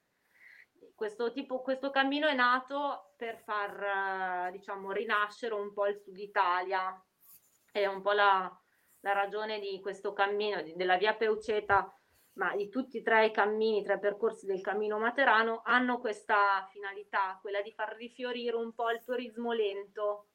questo, 0.95 1.33
tipo, 1.33 1.61
questo 1.61 1.91
cammino 1.91 2.29
è 2.29 2.35
nato 2.35 3.15
per 3.17 3.43
far, 3.43 4.53
diciamo, 4.53 4.93
rinascere 4.93 5.55
un 5.55 5.73
po' 5.73 5.89
il 5.89 5.99
Sud 5.99 6.17
Italia. 6.19 7.05
È 7.73 7.87
un 7.87 8.01
po' 8.01 8.13
la, 8.13 8.49
la 9.01 9.13
ragione 9.13 9.59
di 9.59 9.81
questo 9.81 10.13
cammino, 10.13 10.63
di, 10.63 10.77
della 10.77 10.97
via 10.97 11.15
Peuceta, 11.15 11.93
ma 12.35 12.55
di 12.55 12.69
tutti 12.69 12.99
e 12.99 13.03
tre 13.03 13.27
i 13.27 13.33
cammini, 13.33 13.83
tre 13.83 13.99
percorsi 13.99 14.47
del 14.47 14.61
cammino 14.61 15.01
materano, 15.01 15.63
hanno 15.65 15.99
questa 15.99 16.65
finalità, 16.71 17.41
quella 17.43 17.61
di 17.61 17.73
far 17.73 17.97
rifiorire 17.97 18.55
un 18.55 18.73
po' 18.73 18.93
il 18.93 19.03
turismo 19.03 19.51
lento. 19.51 20.29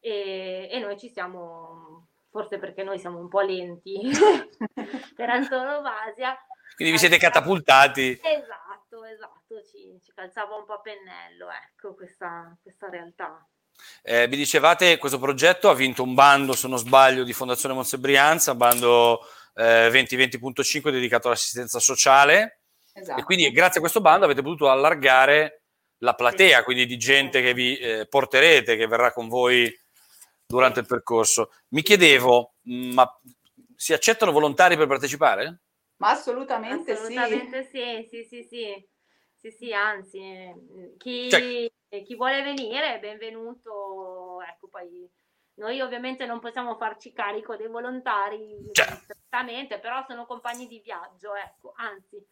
E, 0.00 0.68
e 0.70 0.78
noi 0.80 0.98
ci 0.98 1.08
siamo, 1.10 2.08
forse 2.30 2.58
perché 2.58 2.82
noi 2.82 2.98
siamo 2.98 3.18
un 3.18 3.28
po' 3.28 3.40
lenti 3.40 4.00
per 5.14 5.28
antonomasia. 5.28 6.36
Quindi 6.74 6.94
vi 6.94 6.98
siete 6.98 7.18
catapultati. 7.18 8.18
Esatto, 8.22 9.04
esatto, 9.04 9.62
ci, 9.70 10.00
ci 10.02 10.12
calzava 10.14 10.56
un 10.56 10.64
po' 10.64 10.74
a 10.74 10.80
pennello, 10.80 11.48
ecco, 11.50 11.94
questa, 11.94 12.56
questa 12.62 12.88
realtà. 12.88 13.46
Eh, 14.02 14.28
mi 14.28 14.36
dicevate 14.36 14.98
questo 14.98 15.18
progetto 15.18 15.68
ha 15.68 15.74
vinto 15.74 16.02
un 16.02 16.14
bando, 16.14 16.54
se 16.54 16.68
non 16.68 16.78
sbaglio, 16.78 17.24
di 17.24 17.32
Fondazione 17.32 17.74
Monse 17.74 17.98
Brianza, 17.98 18.54
bando 18.54 19.20
eh, 19.54 19.88
2020.5 19.90 20.90
dedicato 20.90 21.28
all'assistenza 21.28 21.78
sociale. 21.78 22.60
Esatto. 22.92 23.20
E 23.20 23.24
quindi 23.24 23.50
grazie 23.50 23.76
a 23.76 23.80
questo 23.80 24.00
bando 24.00 24.24
avete 24.24 24.42
potuto 24.42 24.70
allargare 24.70 25.62
la 25.98 26.14
platea, 26.14 26.64
quindi 26.64 26.86
di 26.86 26.96
gente 26.96 27.42
che 27.42 27.52
vi 27.52 27.76
eh, 27.76 28.06
porterete, 28.08 28.76
che 28.76 28.86
verrà 28.86 29.12
con 29.12 29.28
voi 29.28 29.70
durante 30.50 30.80
il 30.80 30.86
percorso. 30.86 31.52
Mi 31.68 31.82
chiedevo, 31.82 32.54
ma 32.62 33.20
si 33.76 33.92
accettano 33.92 34.32
volontari 34.32 34.76
per 34.76 34.88
partecipare? 34.88 35.60
Ma 35.96 36.10
assolutamente, 36.10 36.92
assolutamente 36.92 37.62
sì. 37.64 38.06
sì. 38.08 38.24
Sì, 38.24 38.24
sì, 38.24 38.42
sì, 38.42 38.88
sì, 39.36 39.50
sì, 39.50 39.72
anzi, 39.72 40.52
chi, 40.98 41.30
cioè, 41.30 41.70
chi 42.02 42.14
vuole 42.16 42.42
venire 42.42 42.96
è 42.96 42.98
benvenuto, 42.98 44.42
ecco, 44.42 44.68
poi 44.68 45.08
noi 45.54 45.80
ovviamente 45.80 46.26
non 46.26 46.40
possiamo 46.40 46.76
farci 46.76 47.12
carico 47.12 47.56
dei 47.56 47.68
volontari 47.68 48.58
direttamente, 48.72 49.74
certo. 49.74 49.80
però 49.80 50.04
sono 50.06 50.26
compagni 50.26 50.66
di 50.66 50.80
viaggio, 50.80 51.34
ecco, 51.34 51.72
anzi, 51.76 52.22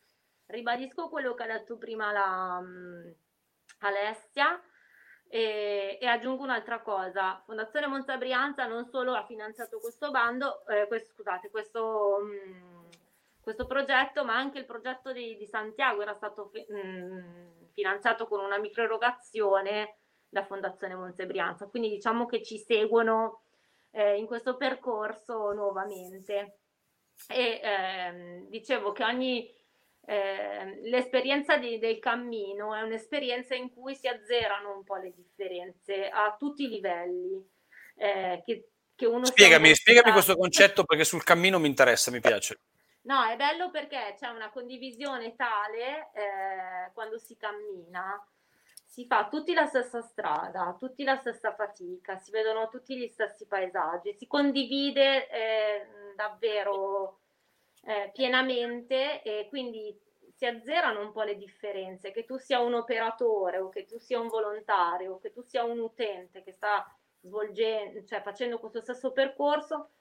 ribadisco 0.47 1.09
quello 1.09 1.35
che 1.35 1.43
ha 1.45 1.47
detto 1.47 1.77
prima 1.77 2.11
la, 2.11 2.59
um, 2.61 3.15
Alessia 3.81 4.61
e, 5.29 5.99
e, 6.01 6.07
aggiungo 6.07 6.43
un'altra 6.43 6.81
cosa, 6.81 7.43
Fondazione 7.45 7.87
Monza 7.87 8.17
Brianza 8.17 8.67
non 8.67 8.87
solo 8.87 9.15
ha 9.15 9.25
finanziato 9.25 9.79
questo 9.79 10.11
bando, 10.11 10.67
eh, 10.67 10.87
questo, 10.87 11.13
scusate, 11.13 11.51
questo... 11.51 12.19
Um, 12.21 12.87
questo 13.49 13.67
progetto, 13.67 14.27
ma 14.27 14.37
anche 14.37 14.59
il 14.59 14.67
progetto 14.67 15.11
di, 15.11 15.35
di 15.39 15.47
Santiago 15.47 16.03
era 16.03 16.13
stato 16.13 16.51
fi- 16.53 16.67
mh, 16.69 16.77
mm, 16.77 17.49
finanziato 17.73 18.27
con 18.27 18.41
una 18.41 18.59
microerogazione 18.59 20.01
da 20.29 20.45
Fondazione 20.45 20.95
Monte 20.95 21.25
Brianza. 21.25 21.67
Quindi 21.67 21.89
diciamo 21.89 22.27
che 22.27 22.43
ci 22.43 22.59
seguono 22.59 23.45
eh, 23.93 24.19
in 24.19 24.27
questo 24.27 24.59
percorso 24.59 25.53
nuovamente. 25.53 26.59
E 27.27 27.61
ehm, 27.63 28.49
dicevo 28.49 28.93
che 28.93 29.05
ogni 29.05 29.51
eh, 30.11 30.81
l'esperienza 30.89 31.59
di, 31.59 31.79
del 31.79 31.99
cammino 31.99 32.75
è 32.75 32.81
un'esperienza 32.81 33.55
in 33.55 33.71
cui 33.71 33.95
si 33.95 34.09
azzerano 34.09 34.75
un 34.75 34.83
po' 34.83 34.97
le 34.97 35.13
differenze 35.15 36.09
a 36.09 36.35
tutti 36.39 36.65
i 36.65 36.69
livelli. 36.71 37.47
Eh, 37.95 38.43
che, 38.43 38.71
che 38.95 39.05
uno 39.05 39.27
spiegami, 39.27 39.75
spiegami 39.75 40.13
questo 40.13 40.35
concetto 40.35 40.85
perché 40.85 41.05
sul 41.05 41.23
cammino 41.23 41.59
mi 41.59 41.67
interessa, 41.67 42.11
mi 42.11 42.21
piace. 42.21 42.61
No, 43.03 43.23
è 43.25 43.37
bello 43.37 43.71
perché 43.71 44.15
c'è 44.19 44.29
una 44.29 44.49
condivisione 44.49 45.37
tale 45.37 46.11
eh, 46.15 46.91
quando 46.95 47.19
si 47.19 47.37
cammina, 47.37 48.27
si 48.87 49.05
fa 49.05 49.29
tutti 49.29 49.53
la 49.53 49.67
stessa 49.67 50.01
strada, 50.01 50.75
tutti 50.79 51.05
la 51.05 51.17
stessa 51.17 51.55
fatica, 51.55 52.17
si 52.17 52.31
vedono 52.31 52.69
tutti 52.69 52.97
gli 52.97 53.09
stessi 53.09 53.47
paesaggi, 53.47 54.15
si 54.15 54.27
condivide 54.27 55.29
eh, 55.29 55.87
davvero 56.17 57.19
eh, 57.89 58.11
pienamente 58.13 59.23
e 59.23 59.47
quindi 59.49 59.99
si 60.35 60.45
azzerano 60.45 61.01
un 61.01 61.11
po' 61.11 61.23
le 61.23 61.37
differenze, 61.37 62.11
che 62.11 62.27
tu 62.27 62.37
sia 62.37 62.61
un 62.61 62.75
operatore 62.75 63.59
o 63.59 63.71
che 63.71 63.87
tu 63.87 63.99
sia 63.99 64.21
un 64.21 64.29
volontario 64.29 65.15
o 65.15 65.19
che 65.19 65.33
tu 65.33 65.41
sia 65.43 65.65
un 65.65 65.79
utente 65.81 66.43
che 66.43 66.53
sta 66.53 66.87
svolgendo, 67.21 68.05
cioè 68.05 68.21
facendo 68.21 68.59
questo 68.61 68.83
stesso 68.83 69.13
percorso, 69.13 69.93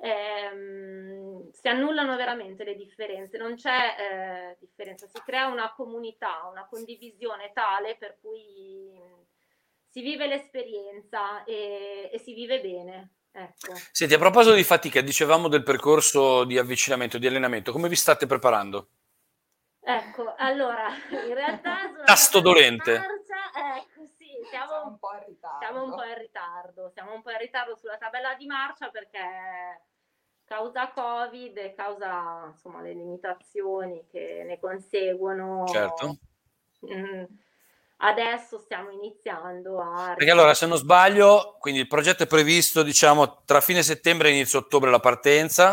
ehm, 0.00 1.50
si 1.50 1.68
annullano 1.68 2.14
veramente 2.16 2.62
le 2.62 2.76
differenze, 2.76 3.38
non 3.38 3.56
c'è 3.56 3.96
eh, 3.98 4.56
differenza, 4.60 5.08
si 5.08 5.20
crea 5.24 5.48
una 5.48 5.74
comunità, 5.74 6.46
una 6.48 6.66
condivisione 6.68 7.50
tale 7.52 7.96
per 7.96 8.18
cui 8.20 8.98
si 9.88 10.00
vive 10.00 10.28
l'esperienza 10.28 11.42
e, 11.42 12.08
e 12.12 12.18
si 12.18 12.34
vive 12.34 12.60
bene. 12.60 13.10
Ecco. 13.32 13.72
Senti, 13.90 14.12
a 14.12 14.18
proposito 14.18 14.54
di 14.54 14.62
fatica, 14.62 15.00
dicevamo 15.00 15.48
del 15.48 15.62
percorso 15.62 16.44
di 16.44 16.58
avvicinamento, 16.58 17.16
di 17.18 17.26
allenamento, 17.26 17.72
come 17.72 17.88
vi 17.88 17.96
state 17.96 18.26
preparando? 18.26 18.88
Ecco, 19.80 20.34
allora, 20.36 20.88
in 21.10 21.34
realtà... 21.34 21.78
Tasto 22.04 22.40
dolente. 22.40 22.92
Marcia, 22.92 23.78
ecco, 23.78 24.06
sì, 24.18 24.28
siamo 24.50 24.86
un 24.86 24.98
po' 24.98 25.12
in 25.14 25.24
ritardo. 25.26 25.58
Siamo 25.60 25.82
un 25.84 25.94
po' 25.94 26.04
in 26.04 26.18
ritardo, 26.18 26.90
siamo 26.92 27.14
un 27.14 27.22
po' 27.22 27.30
in 27.30 27.38
ritardo 27.38 27.76
sulla 27.76 27.96
tabella 27.96 28.34
di 28.34 28.46
marcia 28.46 28.90
perché 28.90 29.80
causa 30.44 30.90
Covid 30.92 31.56
e 31.56 31.74
causa 31.74 32.50
insomma 32.52 32.82
le 32.82 32.92
limitazioni 32.92 34.06
che 34.10 34.44
ne 34.44 34.60
conseguono. 34.60 35.66
Certo. 35.66 36.18
Mm, 36.86 37.24
adesso 38.02 38.58
stiamo 38.58 38.90
iniziando 38.90 39.80
a... 39.80 40.14
Perché 40.16 40.30
allora, 40.30 40.54
se 40.54 40.66
non 40.66 40.76
sbaglio, 40.76 41.56
quindi 41.58 41.80
il 41.80 41.86
progetto 41.86 42.22
è 42.22 42.26
previsto, 42.26 42.82
diciamo, 42.82 43.42
tra 43.44 43.60
fine 43.60 43.82
settembre 43.82 44.28
e 44.28 44.32
inizio 44.32 44.60
ottobre 44.60 44.90
la 44.90 45.00
partenza, 45.00 45.70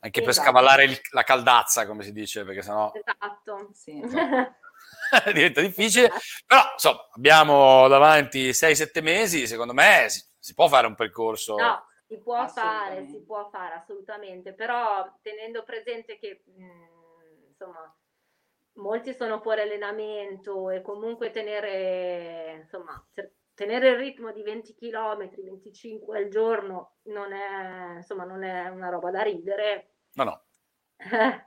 anche 0.00 0.20
esatto. 0.20 0.24
per 0.24 0.34
scavallare 0.34 0.84
il, 0.84 1.00
la 1.10 1.22
caldazza, 1.22 1.86
come 1.86 2.02
si 2.02 2.12
dice, 2.12 2.44
perché 2.44 2.62
sennò... 2.62 2.92
Esatto, 2.94 3.70
sì. 3.72 4.00
diventa 5.32 5.60
difficile, 5.60 6.10
però 6.46 6.62
insomma, 6.72 7.06
abbiamo 7.14 7.86
davanti 7.88 8.50
6-7 8.50 9.02
mesi, 9.02 9.46
secondo 9.46 9.74
me 9.74 10.06
si, 10.08 10.22
si, 10.38 10.54
può 10.54 10.68
fare 10.68 10.86
un 10.86 10.94
percorso. 10.94 11.56
No, 11.56 11.86
si 12.06 12.18
può 12.18 12.46
fare, 12.48 13.06
si 13.08 13.20
può 13.22 13.48
fare 13.50 13.74
assolutamente, 13.74 14.54
però 14.54 15.18
tenendo 15.20 15.64
presente 15.64 16.18
che 16.18 16.42
mh, 16.46 16.64
mm, 16.64 17.48
insomma 17.50 17.94
molti 18.74 19.14
sono 19.14 19.40
fuori 19.40 19.60
allenamento 19.60 20.70
e 20.70 20.80
comunque 20.82 21.30
tenere 21.30 22.58
insomma 22.62 23.04
tenere 23.54 23.90
il 23.90 23.96
ritmo 23.96 24.32
di 24.32 24.42
20 24.42 24.74
km, 24.74 25.28
25 25.44 26.16
al 26.16 26.28
giorno 26.28 26.96
non 27.04 27.32
è 27.32 27.96
insomma 27.96 28.24
non 28.24 28.42
è 28.42 28.68
una 28.68 28.88
roba 28.88 29.10
da 29.10 29.22
ridere. 29.22 29.94
No, 30.14 30.24
no. 30.24 30.44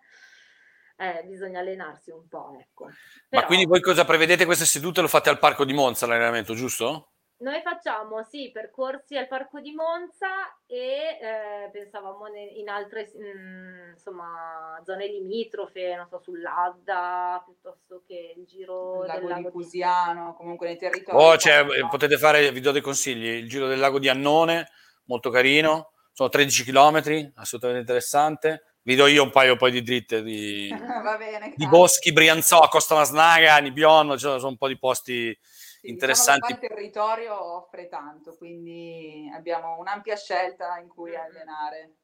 eh, 0.97 1.23
bisogna 1.25 1.59
allenarsi 1.59 2.11
un 2.11 2.27
po', 2.27 2.57
ecco. 2.59 2.89
Però... 3.27 3.41
Ma 3.41 3.47
quindi 3.47 3.65
voi 3.65 3.81
cosa 3.81 4.05
prevedete 4.05 4.45
queste 4.45 4.65
sedute? 4.65 5.01
Lo 5.01 5.07
fate 5.07 5.29
al 5.29 5.39
parco 5.39 5.65
di 5.65 5.73
Monza 5.73 6.05
l'allenamento, 6.05 6.53
giusto? 6.53 7.14
Noi 7.37 7.61
facciamo 7.61 8.23
sì 8.23 8.49
percorsi 8.53 9.17
al 9.17 9.27
Parco 9.27 9.59
di 9.59 9.73
Monza 9.73 10.55
e 10.65 11.19
eh, 11.21 11.69
pensavamo 11.69 12.27
in 12.27 12.69
altre 12.69 13.11
mh, 13.13 13.19
mm, 13.19 13.91
insomma, 13.91 14.81
zone 14.85 15.07
limitrofe, 15.07 15.95
non 15.95 16.07
so, 16.07 16.19
sull'Adda 16.19 17.43
piuttosto 17.43 18.03
che 18.07 18.35
il 18.37 18.45
giro 18.45 19.01
il 19.01 19.07
lago 19.07 19.19
del 19.19 19.29
lago 19.29 19.47
di 19.49 19.51
Pusiano, 19.51 20.29
di... 20.29 20.37
comunque 20.37 20.67
nei 20.67 20.77
territori. 20.77 21.17
Oh, 21.17 21.37
cioè, 21.37 21.65
potete 21.89 22.17
fare, 22.17 22.49
vi 22.53 22.61
do 22.61 22.71
dei 22.71 22.81
consigli, 22.81 23.27
il 23.27 23.49
giro 23.49 23.67
del 23.67 23.79
lago 23.79 23.99
di 23.99 24.07
Annone, 24.07 24.69
molto 25.07 25.29
carino, 25.29 25.91
sono 26.13 26.29
13 26.29 26.63
km, 26.63 27.31
assolutamente 27.35 27.81
interessante. 27.81 28.63
Vi 28.81 28.95
do 28.95 29.07
io 29.07 29.23
un 29.23 29.31
paio 29.31 29.57
poi 29.57 29.71
di 29.71 29.81
dritte 29.81 30.21
di, 30.21 30.69
bene, 31.17 31.53
di 31.53 31.67
boschi, 31.67 32.13
Brianzò, 32.13 32.65
Costa 32.69 32.95
Masnaga, 32.95 33.57
Nibionno, 33.57 34.17
cioè, 34.17 34.37
sono 34.37 34.51
un 34.51 34.57
po' 34.57 34.69
di 34.69 34.77
posti 34.77 35.37
sì, 35.85 35.91
interessanti. 35.91 36.53
Diciamo 36.53 36.63
il 36.63 36.69
territorio 36.69 37.43
offre 37.55 37.87
tanto, 37.87 38.35
quindi 38.35 39.31
abbiamo 39.33 39.77
un'ampia 39.79 40.15
scelta 40.15 40.77
in 40.79 40.87
cui 40.87 41.15
allenare. 41.15 41.95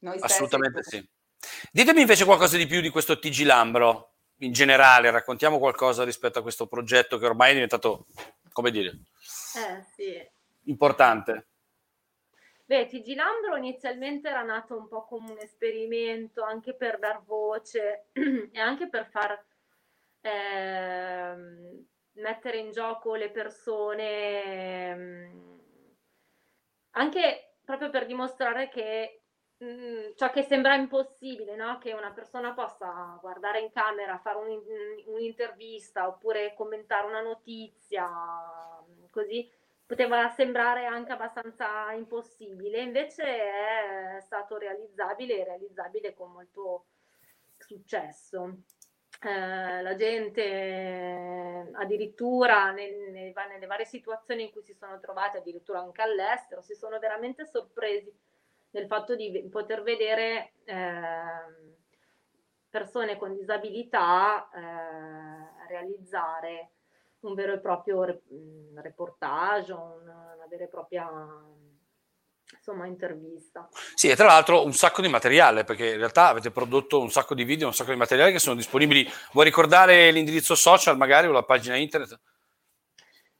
Noi 0.00 0.18
Assolutamente 0.20 0.82
sì. 0.82 1.06
Ditemi 1.70 2.00
invece 2.00 2.24
qualcosa 2.24 2.56
di 2.56 2.66
più 2.66 2.80
di 2.80 2.90
questo 2.90 3.18
TG 3.18 3.44
Lambro, 3.44 4.14
in 4.38 4.52
generale, 4.52 5.10
raccontiamo 5.10 5.58
qualcosa 5.58 6.04
rispetto 6.04 6.38
a 6.38 6.42
questo 6.42 6.66
progetto 6.66 7.18
che 7.18 7.26
ormai 7.26 7.50
è 7.50 7.54
diventato, 7.54 8.06
come 8.52 8.70
dire, 8.70 8.90
eh, 9.56 9.84
sì. 9.94 10.30
importante. 10.64 11.48
Beh, 12.64 12.86
TG 12.86 13.14
Lambro 13.14 13.56
inizialmente 13.56 14.28
era 14.28 14.42
nato 14.42 14.76
un 14.76 14.88
po' 14.88 15.04
come 15.06 15.30
un 15.30 15.38
esperimento 15.38 16.42
anche 16.42 16.74
per 16.74 16.98
dar 16.98 17.22
voce 17.24 18.08
e 18.12 18.60
anche 18.60 18.88
per 18.88 19.08
far 19.10 19.42
eh, 20.20 21.34
mettere 22.18 22.58
in 22.58 22.70
gioco 22.70 23.14
le 23.14 23.30
persone, 23.30 24.94
mm, 24.94 25.58
anche 26.92 27.56
proprio 27.64 27.90
per 27.90 28.06
dimostrare 28.06 28.68
che 28.68 29.22
mm, 29.62 30.12
ciò 30.16 30.30
che 30.30 30.42
sembra 30.42 30.74
impossibile, 30.74 31.56
no? 31.56 31.78
che 31.78 31.92
una 31.92 32.12
persona 32.12 32.52
possa 32.54 33.18
guardare 33.20 33.60
in 33.60 33.70
camera, 33.72 34.18
fare 34.18 34.38
un, 34.38 34.62
un'intervista 35.06 36.06
oppure 36.06 36.54
commentare 36.54 37.06
una 37.06 37.20
notizia, 37.20 38.08
così 39.10 39.50
poteva 39.88 40.28
sembrare 40.28 40.84
anche 40.84 41.12
abbastanza 41.12 41.90
impossibile, 41.92 42.80
invece 42.82 43.24
è 43.24 44.20
stato 44.20 44.58
realizzabile 44.58 45.38
e 45.38 45.44
realizzabile 45.44 46.14
con 46.14 46.30
molto 46.32 46.86
successo. 47.56 48.64
Eh, 49.20 49.82
la 49.82 49.96
gente 49.96 50.44
eh, 50.44 51.70
addirittura 51.72 52.70
nel, 52.70 53.10
nel, 53.10 53.32
nelle 53.48 53.66
varie 53.66 53.84
situazioni 53.84 54.44
in 54.44 54.50
cui 54.52 54.62
si 54.62 54.74
sono 54.74 55.00
trovati, 55.00 55.38
addirittura 55.38 55.80
anche 55.80 56.02
all'estero, 56.02 56.62
si 56.62 56.74
sono 56.74 57.00
veramente 57.00 57.44
sorpresi 57.44 58.12
del 58.70 58.86
fatto 58.86 59.16
di 59.16 59.48
poter 59.50 59.82
vedere 59.82 60.52
eh, 60.64 61.76
persone 62.70 63.16
con 63.16 63.34
disabilità 63.34 64.48
eh, 64.50 65.66
realizzare 65.66 66.70
un 67.20 67.34
vero 67.34 67.54
e 67.54 67.58
proprio 67.58 68.04
reportage, 68.04 69.72
una, 69.72 70.34
una 70.36 70.46
vera 70.48 70.64
e 70.64 70.68
propria 70.68 71.08
insomma, 72.56 72.86
intervista. 72.86 73.68
Sì, 73.94 74.08
e 74.08 74.16
tra 74.16 74.26
l'altro 74.26 74.64
un 74.64 74.72
sacco 74.72 75.02
di 75.02 75.08
materiale, 75.08 75.64
perché 75.64 75.90
in 75.90 75.98
realtà 75.98 76.28
avete 76.28 76.50
prodotto 76.50 77.00
un 77.00 77.10
sacco 77.10 77.34
di 77.34 77.44
video, 77.44 77.66
un 77.66 77.74
sacco 77.74 77.92
di 77.92 77.96
materiali 77.96 78.32
che 78.32 78.38
sono 78.38 78.56
disponibili. 78.56 79.08
Vuoi 79.32 79.44
ricordare 79.44 80.10
l'indirizzo 80.10 80.54
social 80.54 80.96
magari 80.96 81.26
o 81.26 81.32
la 81.32 81.44
pagina 81.44 81.76
internet? 81.76 82.18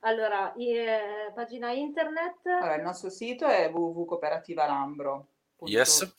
Allora, 0.01 0.53
eh, 0.55 1.33
pagina 1.35 1.73
internet. 1.73 2.47
Allora, 2.47 2.77
il 2.77 2.83
nostro 2.83 3.11
sito 3.11 3.47
è 3.47 3.71
www.cooperativalambro.it. 3.71 5.69
Yes. 5.69 6.13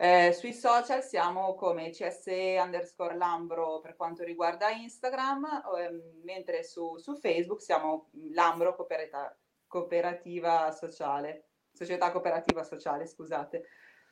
Eh, 0.00 0.32
sui 0.32 0.52
social 0.52 1.02
siamo 1.02 1.56
come 1.56 1.90
CSE 1.90 2.56
underscore 2.60 3.16
Lambro 3.16 3.80
per 3.80 3.96
quanto 3.96 4.22
riguarda 4.22 4.70
Instagram, 4.70 5.62
eh, 5.76 6.20
mentre 6.22 6.62
su, 6.62 6.96
su, 6.98 7.16
Facebook 7.16 7.60
siamo 7.60 8.08
Lambro 8.30 8.76
Cooperativa, 8.76 9.36
Cooperativa 9.66 10.70
Sociale, 10.70 11.47
Società 11.78 12.10
Cooperativa 12.10 12.64
Sociale, 12.64 13.06
scusate. 13.06 13.64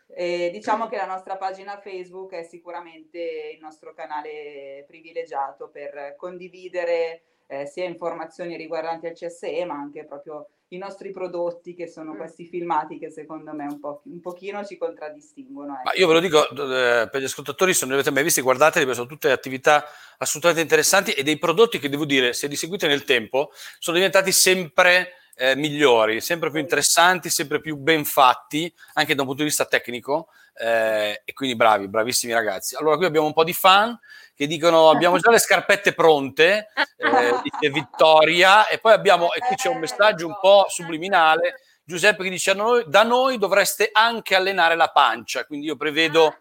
E 0.08 0.50
diciamo 0.52 0.86
che 0.88 0.96
la 0.96 1.06
nostra 1.06 1.36
pagina 1.36 1.80
Facebook 1.80 2.32
è 2.32 2.44
sicuramente 2.44 3.52
il 3.54 3.60
nostro 3.60 3.92
canale 3.92 4.84
privilegiato 4.86 5.68
per 5.68 6.14
condividere 6.16 7.22
eh, 7.48 7.66
sia 7.66 7.84
informazioni 7.84 8.56
riguardanti 8.56 9.06
il 9.06 9.12
CSE, 9.12 9.64
ma 9.64 9.74
anche 9.74 10.04
proprio 10.04 10.48
i 10.68 10.78
nostri 10.78 11.12
prodotti, 11.12 11.74
che 11.74 11.86
sono 11.86 12.12
mm. 12.12 12.16
questi 12.16 12.44
filmati 12.44 12.98
che 12.98 13.10
secondo 13.10 13.52
me 13.52 13.64
un, 13.64 13.78
po', 13.78 14.02
un 14.04 14.20
pochino 14.20 14.64
ci 14.64 14.76
contraddistinguono. 14.76 15.74
Ecco. 15.74 15.82
Ma 15.84 15.92
io 15.94 16.06
ve 16.08 16.12
lo 16.12 16.20
dico 16.20 16.48
eh, 16.48 17.08
per 17.08 17.20
gli 17.20 17.24
ascoltatori, 17.24 17.72
se 17.72 17.80
non 17.84 17.94
li 17.94 18.00
avete 18.00 18.12
mai 18.12 18.24
visti, 18.24 18.40
guardateli, 18.40 18.84
perché 18.84 19.00
sono 19.00 19.12
tutte 19.12 19.30
attività 19.30 19.84
assolutamente 20.18 20.62
interessanti 20.62 21.12
e 21.12 21.22
dei 21.22 21.38
prodotti 21.38 21.78
che 21.78 21.88
devo 21.88 22.04
dire, 22.04 22.32
se 22.32 22.46
li 22.48 22.56
seguite 22.56 22.88
nel 22.88 23.04
tempo, 23.04 23.50
sono 23.78 23.96
diventati 23.96 24.32
sempre 24.32 25.12
eh, 25.36 25.54
migliori, 25.54 26.20
sempre 26.20 26.50
più 26.50 26.58
interessanti, 26.58 27.28
sempre 27.28 27.60
più 27.60 27.76
ben 27.76 28.04
fatti, 28.04 28.72
anche 28.94 29.14
da 29.14 29.20
un 29.20 29.28
punto 29.28 29.42
di 29.42 29.48
vista 29.48 29.66
tecnico, 29.66 30.28
eh, 30.54 31.22
e 31.24 31.32
quindi 31.34 31.54
bravi, 31.54 31.88
bravissimi 31.88 32.32
ragazzi. 32.32 32.74
Allora 32.76 32.96
qui 32.96 33.04
abbiamo 33.04 33.26
un 33.26 33.34
po' 33.34 33.44
di 33.44 33.52
fan 33.52 33.98
che 34.34 34.46
dicono 34.46 34.90
abbiamo 34.90 35.18
già 35.18 35.30
le 35.30 35.38
scarpette 35.38 35.92
pronte, 35.94 36.68
eh, 36.96 37.40
dice 37.42 37.70
Vittoria, 37.70 38.66
e 38.66 38.78
poi 38.78 38.92
abbiamo, 38.92 39.32
e 39.32 39.40
qui 39.40 39.56
c'è 39.56 39.68
un 39.68 39.78
messaggio 39.78 40.26
un 40.26 40.38
po' 40.40 40.66
subliminale, 40.68 41.60
Giuseppe 41.84 42.24
che 42.24 42.30
dice 42.30 42.52
noi, 42.52 42.84
da 42.88 43.04
noi 43.04 43.38
dovreste 43.38 43.90
anche 43.92 44.34
allenare 44.34 44.74
la 44.74 44.88
pancia, 44.88 45.44
quindi 45.44 45.66
io 45.66 45.76
prevedo 45.76 46.36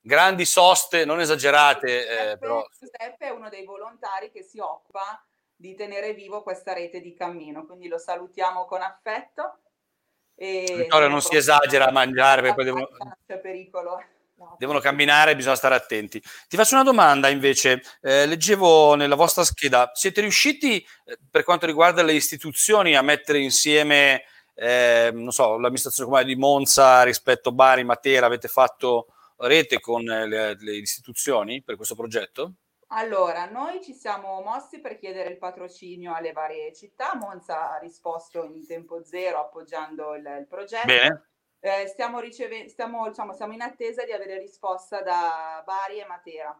grandi 0.00 0.44
soste, 0.44 1.04
non 1.04 1.20
esagerate. 1.20 2.30
Eh, 2.32 2.38
però... 2.38 2.66
Giuseppe 2.78 3.26
è 3.26 3.30
uno 3.30 3.48
dei 3.48 3.64
volontari 3.64 4.30
che 4.32 4.42
si 4.42 4.58
occupa 4.58 5.24
di 5.62 5.76
tenere 5.76 6.12
vivo 6.12 6.42
questa 6.42 6.72
rete 6.72 7.00
di 7.00 7.14
cammino, 7.14 7.64
quindi 7.64 7.86
lo 7.86 7.96
salutiamo 7.96 8.64
con 8.64 8.82
affetto. 8.82 9.60
Vittoria 10.34 11.06
non 11.06 11.22
si 11.22 11.36
esagera 11.36 11.86
a 11.86 11.92
mangiare 11.92 12.40
perché 12.40 12.54
poi 12.56 12.64
devono... 12.64 12.88
C'è 13.24 13.38
pericolo. 13.38 14.02
Devono 14.58 14.80
camminare, 14.80 15.36
bisogna 15.36 15.54
stare 15.54 15.76
attenti. 15.76 16.20
Ti 16.20 16.56
faccio 16.56 16.74
una 16.74 16.82
domanda 16.82 17.28
invece. 17.28 17.80
Eh, 18.00 18.26
leggevo 18.26 18.96
nella 18.96 19.14
vostra 19.14 19.44
scheda, 19.44 19.92
siete 19.94 20.20
riusciti 20.20 20.84
eh, 21.04 21.16
per 21.30 21.44
quanto 21.44 21.66
riguarda 21.66 22.02
le 22.02 22.14
istituzioni 22.14 22.96
a 22.96 23.02
mettere 23.02 23.38
insieme, 23.38 24.24
eh, 24.54 25.10
non 25.14 25.30
so, 25.30 25.58
l'amministrazione 25.58 26.08
comunale 26.08 26.34
di 26.34 26.40
Monza 26.40 27.04
rispetto 27.04 27.50
a 27.50 27.52
Bari, 27.52 27.84
Matera, 27.84 28.26
avete 28.26 28.48
fatto 28.48 29.14
rete 29.36 29.78
con 29.78 30.02
le, 30.02 30.56
le 30.58 30.74
istituzioni 30.74 31.62
per 31.62 31.76
questo 31.76 31.94
progetto? 31.94 32.54
Allora, 32.94 33.46
noi 33.46 33.82
ci 33.82 33.94
siamo 33.94 34.42
mossi 34.42 34.80
per 34.80 34.98
chiedere 34.98 35.30
il 35.30 35.38
patrocinio 35.38 36.14
alle 36.14 36.32
varie 36.32 36.74
città. 36.74 37.14
Monza 37.14 37.72
ha 37.72 37.78
risposto 37.78 38.44
in 38.44 38.66
tempo 38.66 39.02
zero 39.02 39.38
appoggiando 39.40 40.14
il, 40.14 40.36
il 40.40 40.46
progetto. 40.46 40.86
Bene. 40.86 41.26
Eh, 41.60 41.86
stiamo, 41.86 42.20
riceve- 42.20 42.68
stiamo, 42.68 43.08
diciamo, 43.08 43.32
siamo 43.32 43.54
in 43.54 43.62
attesa 43.62 44.04
di 44.04 44.12
avere 44.12 44.38
risposta 44.38 45.00
da 45.00 45.62
Bari 45.64 46.00
e 46.00 46.06
Matera 46.06 46.54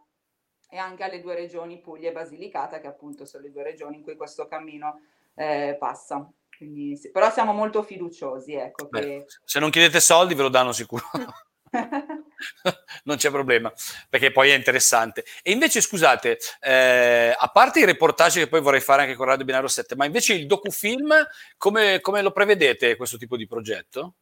e 0.71 0.79
anche 0.79 1.05
alle 1.05 1.21
due 1.21 1.35
regioni 1.35 1.81
Puglia 1.81 2.09
e 2.09 2.13
Basilicata, 2.13 2.81
che 2.81 2.87
appunto 2.87 3.27
sono 3.27 3.43
le 3.43 3.51
due 3.51 3.65
regioni 3.65 3.97
in 3.97 4.03
cui 4.03 4.17
questo 4.17 4.47
cammino 4.47 5.03
eh, 5.35 5.77
passa. 5.79 6.27
Quindi. 6.57 6.99
Però 7.13 7.31
siamo 7.31 7.53
molto 7.53 7.83
fiduciosi. 7.83 8.55
Ecco, 8.55 8.87
Beh, 8.89 9.01
che... 9.01 9.27
Se 9.45 9.61
non 9.61 9.69
chiedete 9.69 10.01
soldi 10.01 10.35
ve 10.35 10.43
lo 10.43 10.49
danno 10.49 10.73
sicuro. 10.73 11.05
non 13.05 13.17
c'è 13.17 13.31
problema, 13.31 13.73
perché 14.09 14.31
poi 14.31 14.51
è 14.51 14.55
interessante. 14.55 15.25
E 15.43 15.53
invece, 15.53 15.81
scusate, 15.81 16.39
eh, 16.61 17.35
a 17.37 17.49
parte 17.49 17.81
i 17.81 17.85
reportage 17.85 18.41
che 18.41 18.49
poi 18.49 18.61
vorrei 18.61 18.81
fare 18.81 19.03
anche 19.03 19.15
con 19.15 19.27
Radio 19.27 19.45
Binario 19.45 19.69
7, 19.69 19.97
ma 19.97 20.05
invece 20.05 20.35
il 20.35 20.47
docufilm, 20.47 21.15
come, 21.57 22.01
come 22.01 22.23
lo 22.23 22.33
prevedete 22.33 22.97
questo 22.97 23.17
tipo 23.17 23.37
di 23.37 23.47
progetto? 23.47 24.15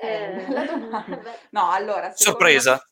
Eh, 0.00 0.46
no, 1.50 1.70
allora... 1.70 2.12
Sorpresa. 2.14 2.82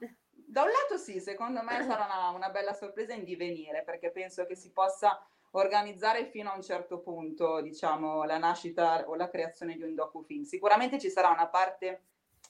Me, 0.00 0.16
da 0.46 0.62
un 0.62 0.70
lato 0.70 0.96
sì, 0.96 1.20
secondo 1.20 1.62
me 1.62 1.84
sarà 1.86 2.06
una, 2.06 2.30
una 2.30 2.48
bella 2.48 2.72
sorpresa 2.72 3.12
in 3.12 3.24
divenire, 3.24 3.82
perché 3.84 4.10
penso 4.10 4.46
che 4.46 4.56
si 4.56 4.72
possa 4.72 5.20
organizzare 5.52 6.26
fino 6.26 6.50
a 6.50 6.54
un 6.54 6.62
certo 6.62 6.98
punto, 6.98 7.60
diciamo, 7.60 8.24
la 8.24 8.38
nascita 8.38 9.08
o 9.08 9.14
la 9.14 9.28
creazione 9.28 9.76
di 9.76 9.82
un 9.82 9.94
docufilm. 9.94 10.42
Sicuramente 10.42 10.98
ci 10.98 11.10
sarà 11.10 11.30
una 11.30 11.48
parte 11.48 12.02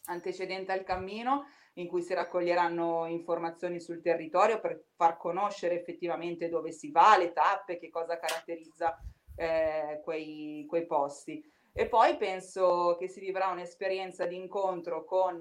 antecedente 0.06 0.72
al 0.72 0.84
cammino 0.84 1.46
in 1.74 1.87
cui 1.87 2.02
si 2.02 2.12
raccoglieranno 2.12 3.06
informazioni 3.06 3.80
sul 3.80 4.00
territorio 4.00 4.58
per 4.58 4.82
far 4.96 5.16
conoscere 5.16 5.78
effettivamente 5.78 6.48
dove 6.48 6.72
si 6.72 6.90
va, 6.90 7.16
le 7.16 7.32
tappe, 7.32 7.78
che 7.78 7.88
cosa 7.88 8.18
caratterizza 8.18 8.98
eh, 9.37 10.00
quei, 10.02 10.66
quei 10.68 10.87
posti. 10.87 11.42
E 11.72 11.87
poi 11.87 12.16
penso 12.16 12.96
che 12.98 13.06
si 13.06 13.20
vivrà 13.20 13.48
un'esperienza 13.50 14.26
di 14.26 14.34
incontro 14.34 15.04
con 15.04 15.40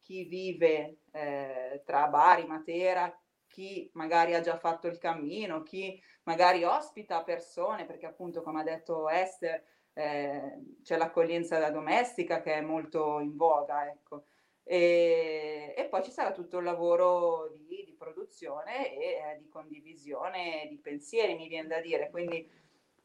chi 0.00 0.24
vive 0.24 0.98
eh, 1.12 1.82
tra 1.84 2.08
Bari, 2.08 2.44
Matera, 2.46 3.16
chi 3.56 3.88
magari 3.94 4.34
ha 4.34 4.42
già 4.42 4.58
fatto 4.58 4.86
il 4.86 4.98
cammino, 4.98 5.62
chi 5.62 5.98
magari 6.24 6.62
ospita 6.62 7.22
persone, 7.22 7.86
perché 7.86 8.04
appunto 8.04 8.42
come 8.42 8.60
ha 8.60 8.62
detto 8.62 9.08
Esther 9.08 9.64
eh, 9.94 10.58
c'è 10.82 10.98
l'accoglienza 10.98 11.58
da 11.58 11.70
domestica 11.70 12.42
che 12.42 12.52
è 12.52 12.60
molto 12.60 13.18
in 13.18 13.34
voga, 13.34 13.88
ecco. 13.88 14.26
E, 14.62 15.72
e 15.74 15.84
poi 15.86 16.02
ci 16.02 16.10
sarà 16.10 16.32
tutto 16.32 16.58
il 16.58 16.64
lavoro 16.64 17.50
di, 17.66 17.82
di 17.86 17.94
produzione 17.98 18.94
e 18.94 19.04
eh, 19.04 19.38
di 19.38 19.48
condivisione 19.48 20.66
di 20.68 20.76
pensieri, 20.76 21.34
mi 21.34 21.48
viene 21.48 21.68
da 21.68 21.80
dire. 21.80 22.10
Quindi 22.10 22.46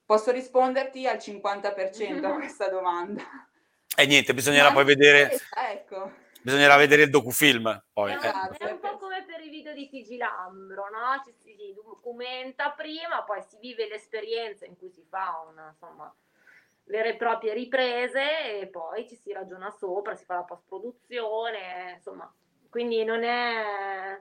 posso 0.06 0.32
risponderti 0.32 1.08
al 1.08 1.18
50% 1.18 2.26
a 2.26 2.34
questa 2.36 2.68
domanda. 2.68 3.24
E 3.96 4.06
niente, 4.06 4.34
bisognerà 4.34 4.68
Ma 4.68 4.74
poi 4.74 4.84
vedere. 4.84 5.32
Ecco. 5.72 6.12
Bisognerà 6.42 6.76
vedere 6.76 7.04
il 7.04 7.10
docufilm 7.10 7.86
poi. 7.94 8.14
Esatto, 8.14 8.66
eh. 8.66 8.68
È 8.68 8.72
un 8.72 8.80
po' 8.80 8.91
video 9.72 9.74
di 9.74 9.90
Tigi 9.90 10.18
Lambro, 10.18 10.84
no? 10.90 11.22
Ci 11.26 11.34
si 11.42 11.74
documenta 11.74 12.72
prima, 12.72 13.24
poi 13.24 13.42
si 13.48 13.58
vive 13.60 13.88
l'esperienza 13.88 14.66
in 14.66 14.78
cui 14.78 14.90
si 14.90 15.04
fa 15.10 15.46
una, 15.50 15.70
insomma, 15.72 16.14
vere 16.86 17.10
e 17.10 17.16
proprie 17.16 17.54
riprese 17.54 18.60
e 18.60 18.68
poi 18.68 19.08
ci 19.08 19.16
si 19.16 19.32
ragiona 19.32 19.70
sopra, 19.72 20.16
si 20.16 20.26
fa 20.26 20.36
la 20.36 20.44
post-produzione, 20.44 21.94
insomma, 21.96 22.32
quindi 22.70 23.04
non 23.04 23.24
è... 23.24 24.18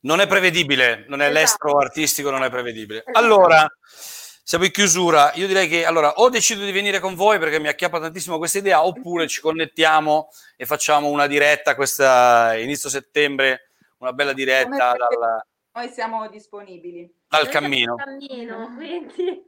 Non 0.00 0.20
è 0.20 0.26
prevedibile, 0.26 1.04
non 1.08 1.20
è 1.20 1.24
esatto. 1.24 1.40
l'estro 1.40 1.78
artistico, 1.78 2.30
non 2.30 2.44
è 2.44 2.50
prevedibile. 2.50 3.00
Esatto. 3.00 3.18
Allora, 3.18 3.66
siamo 3.90 4.64
in 4.64 4.70
chiusura. 4.70 5.32
Io 5.34 5.48
direi 5.48 5.66
che 5.66 5.84
allora 5.84 6.14
o 6.20 6.28
decido 6.28 6.64
di 6.64 6.70
venire 6.70 7.00
con 7.00 7.16
voi 7.16 7.40
perché 7.40 7.58
mi 7.58 7.66
acchiappa 7.66 7.98
tantissimo 7.98 8.38
questa 8.38 8.58
idea, 8.58 8.84
oppure 8.84 9.26
ci 9.26 9.40
connettiamo 9.40 10.28
e 10.56 10.66
facciamo 10.66 11.08
una 11.08 11.26
diretta 11.26 11.74
questa 11.74 12.56
inizio 12.56 12.88
settembre, 12.88 13.67
una 13.98 14.12
bella 14.12 14.32
diretta 14.32 14.94
dal, 14.96 15.42
noi 15.78 15.90
siamo 15.90 16.26
disponibili. 16.28 17.08
Dal 17.28 17.48
cammino. 17.48 17.94
cammino 17.94 18.74
quindi... 18.74 19.46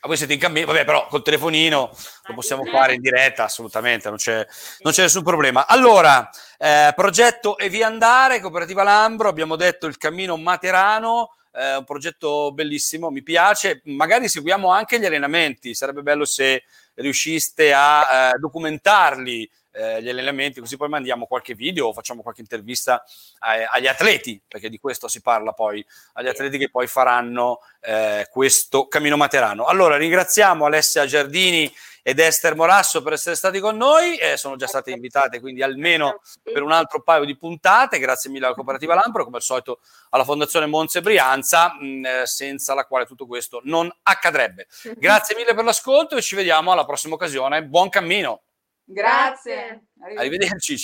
Ma 0.00 0.08
voi 0.08 0.16
siete 0.16 0.34
in 0.34 0.38
cammino, 0.38 0.66
vabbè, 0.66 0.84
però 0.84 1.06
col 1.06 1.22
telefonino 1.22 1.90
lo 2.26 2.34
possiamo 2.34 2.64
fare 2.64 2.94
in 2.94 3.00
diretta, 3.00 3.44
assolutamente, 3.44 4.08
non 4.08 4.16
c'è, 4.18 4.46
non 4.80 4.92
c'è 4.92 5.02
nessun 5.02 5.22
problema. 5.22 5.66
Allora, 5.66 6.30
eh, 6.58 6.92
progetto 6.94 7.58
e 7.58 7.68
via 7.68 7.88
andare, 7.88 8.40
Cooperativa 8.40 8.82
Lambro, 8.82 9.28
abbiamo 9.28 9.56
detto 9.56 9.86
il 9.86 9.98
cammino 9.98 10.36
Materano, 10.36 11.34
eh, 11.52 11.76
un 11.76 11.84
progetto 11.84 12.52
bellissimo, 12.52 13.10
mi 13.10 13.22
piace, 13.22 13.80
magari 13.84 14.28
seguiamo 14.28 14.70
anche 14.70 15.00
gli 15.00 15.06
allenamenti, 15.06 15.74
sarebbe 15.74 16.02
bello 16.02 16.24
se 16.24 16.64
riusciste 16.94 17.72
a 17.74 18.30
eh, 18.34 18.38
documentarli 18.38 19.50
eh, 19.76 20.02
gli 20.02 20.08
allenamenti, 20.08 20.60
così 20.60 20.76
poi 20.76 20.88
mandiamo 20.88 21.26
qualche 21.26 21.54
video 21.54 21.88
o 21.88 21.92
facciamo 21.92 22.22
qualche 22.22 22.40
intervista 22.40 23.04
eh, 23.04 23.66
agli 23.70 23.86
atleti, 23.86 24.40
perché 24.46 24.68
di 24.68 24.78
questo 24.78 25.06
si 25.08 25.20
parla 25.20 25.52
poi, 25.52 25.84
agli 26.14 26.28
atleti 26.28 26.58
che 26.58 26.70
poi 26.70 26.86
faranno 26.86 27.60
eh, 27.80 28.26
questo 28.30 28.88
cammino 28.88 29.16
materano. 29.16 29.66
Allora 29.66 29.96
ringraziamo 29.96 30.64
Alessia 30.64 31.04
Giardini 31.06 31.72
ed 32.02 32.20
Esther 32.20 32.54
Morasso 32.54 33.02
per 33.02 33.14
essere 33.14 33.34
stati 33.34 33.58
con 33.58 33.76
noi, 33.76 34.16
eh, 34.16 34.36
sono 34.36 34.54
già 34.54 34.68
state 34.68 34.92
invitate 34.92 35.40
quindi 35.40 35.62
almeno 35.62 36.20
per 36.40 36.62
un 36.62 36.70
altro 36.70 37.02
paio 37.02 37.24
di 37.24 37.36
puntate, 37.36 37.98
grazie 37.98 38.30
mille 38.30 38.46
alla 38.46 38.54
Cooperativa 38.54 38.94
Lampro, 38.94 39.24
come 39.24 39.38
al 39.38 39.42
solito 39.42 39.80
alla 40.10 40.22
Fondazione 40.22 40.66
Monze 40.66 41.00
Brianza, 41.00 41.74
mh, 41.74 42.04
eh, 42.04 42.26
senza 42.26 42.74
la 42.74 42.84
quale 42.84 43.06
tutto 43.06 43.26
questo 43.26 43.60
non 43.64 43.92
accadrebbe. 44.04 44.68
Grazie 44.96 45.34
mille 45.34 45.52
per 45.52 45.64
l'ascolto 45.64 46.16
e 46.16 46.22
ci 46.22 46.36
vediamo 46.36 46.70
alla 46.70 46.84
prossima 46.84 47.14
occasione, 47.14 47.64
buon 47.64 47.88
cammino! 47.88 48.45
Grazie. 48.86 49.82
Arrivederci. 50.16 50.74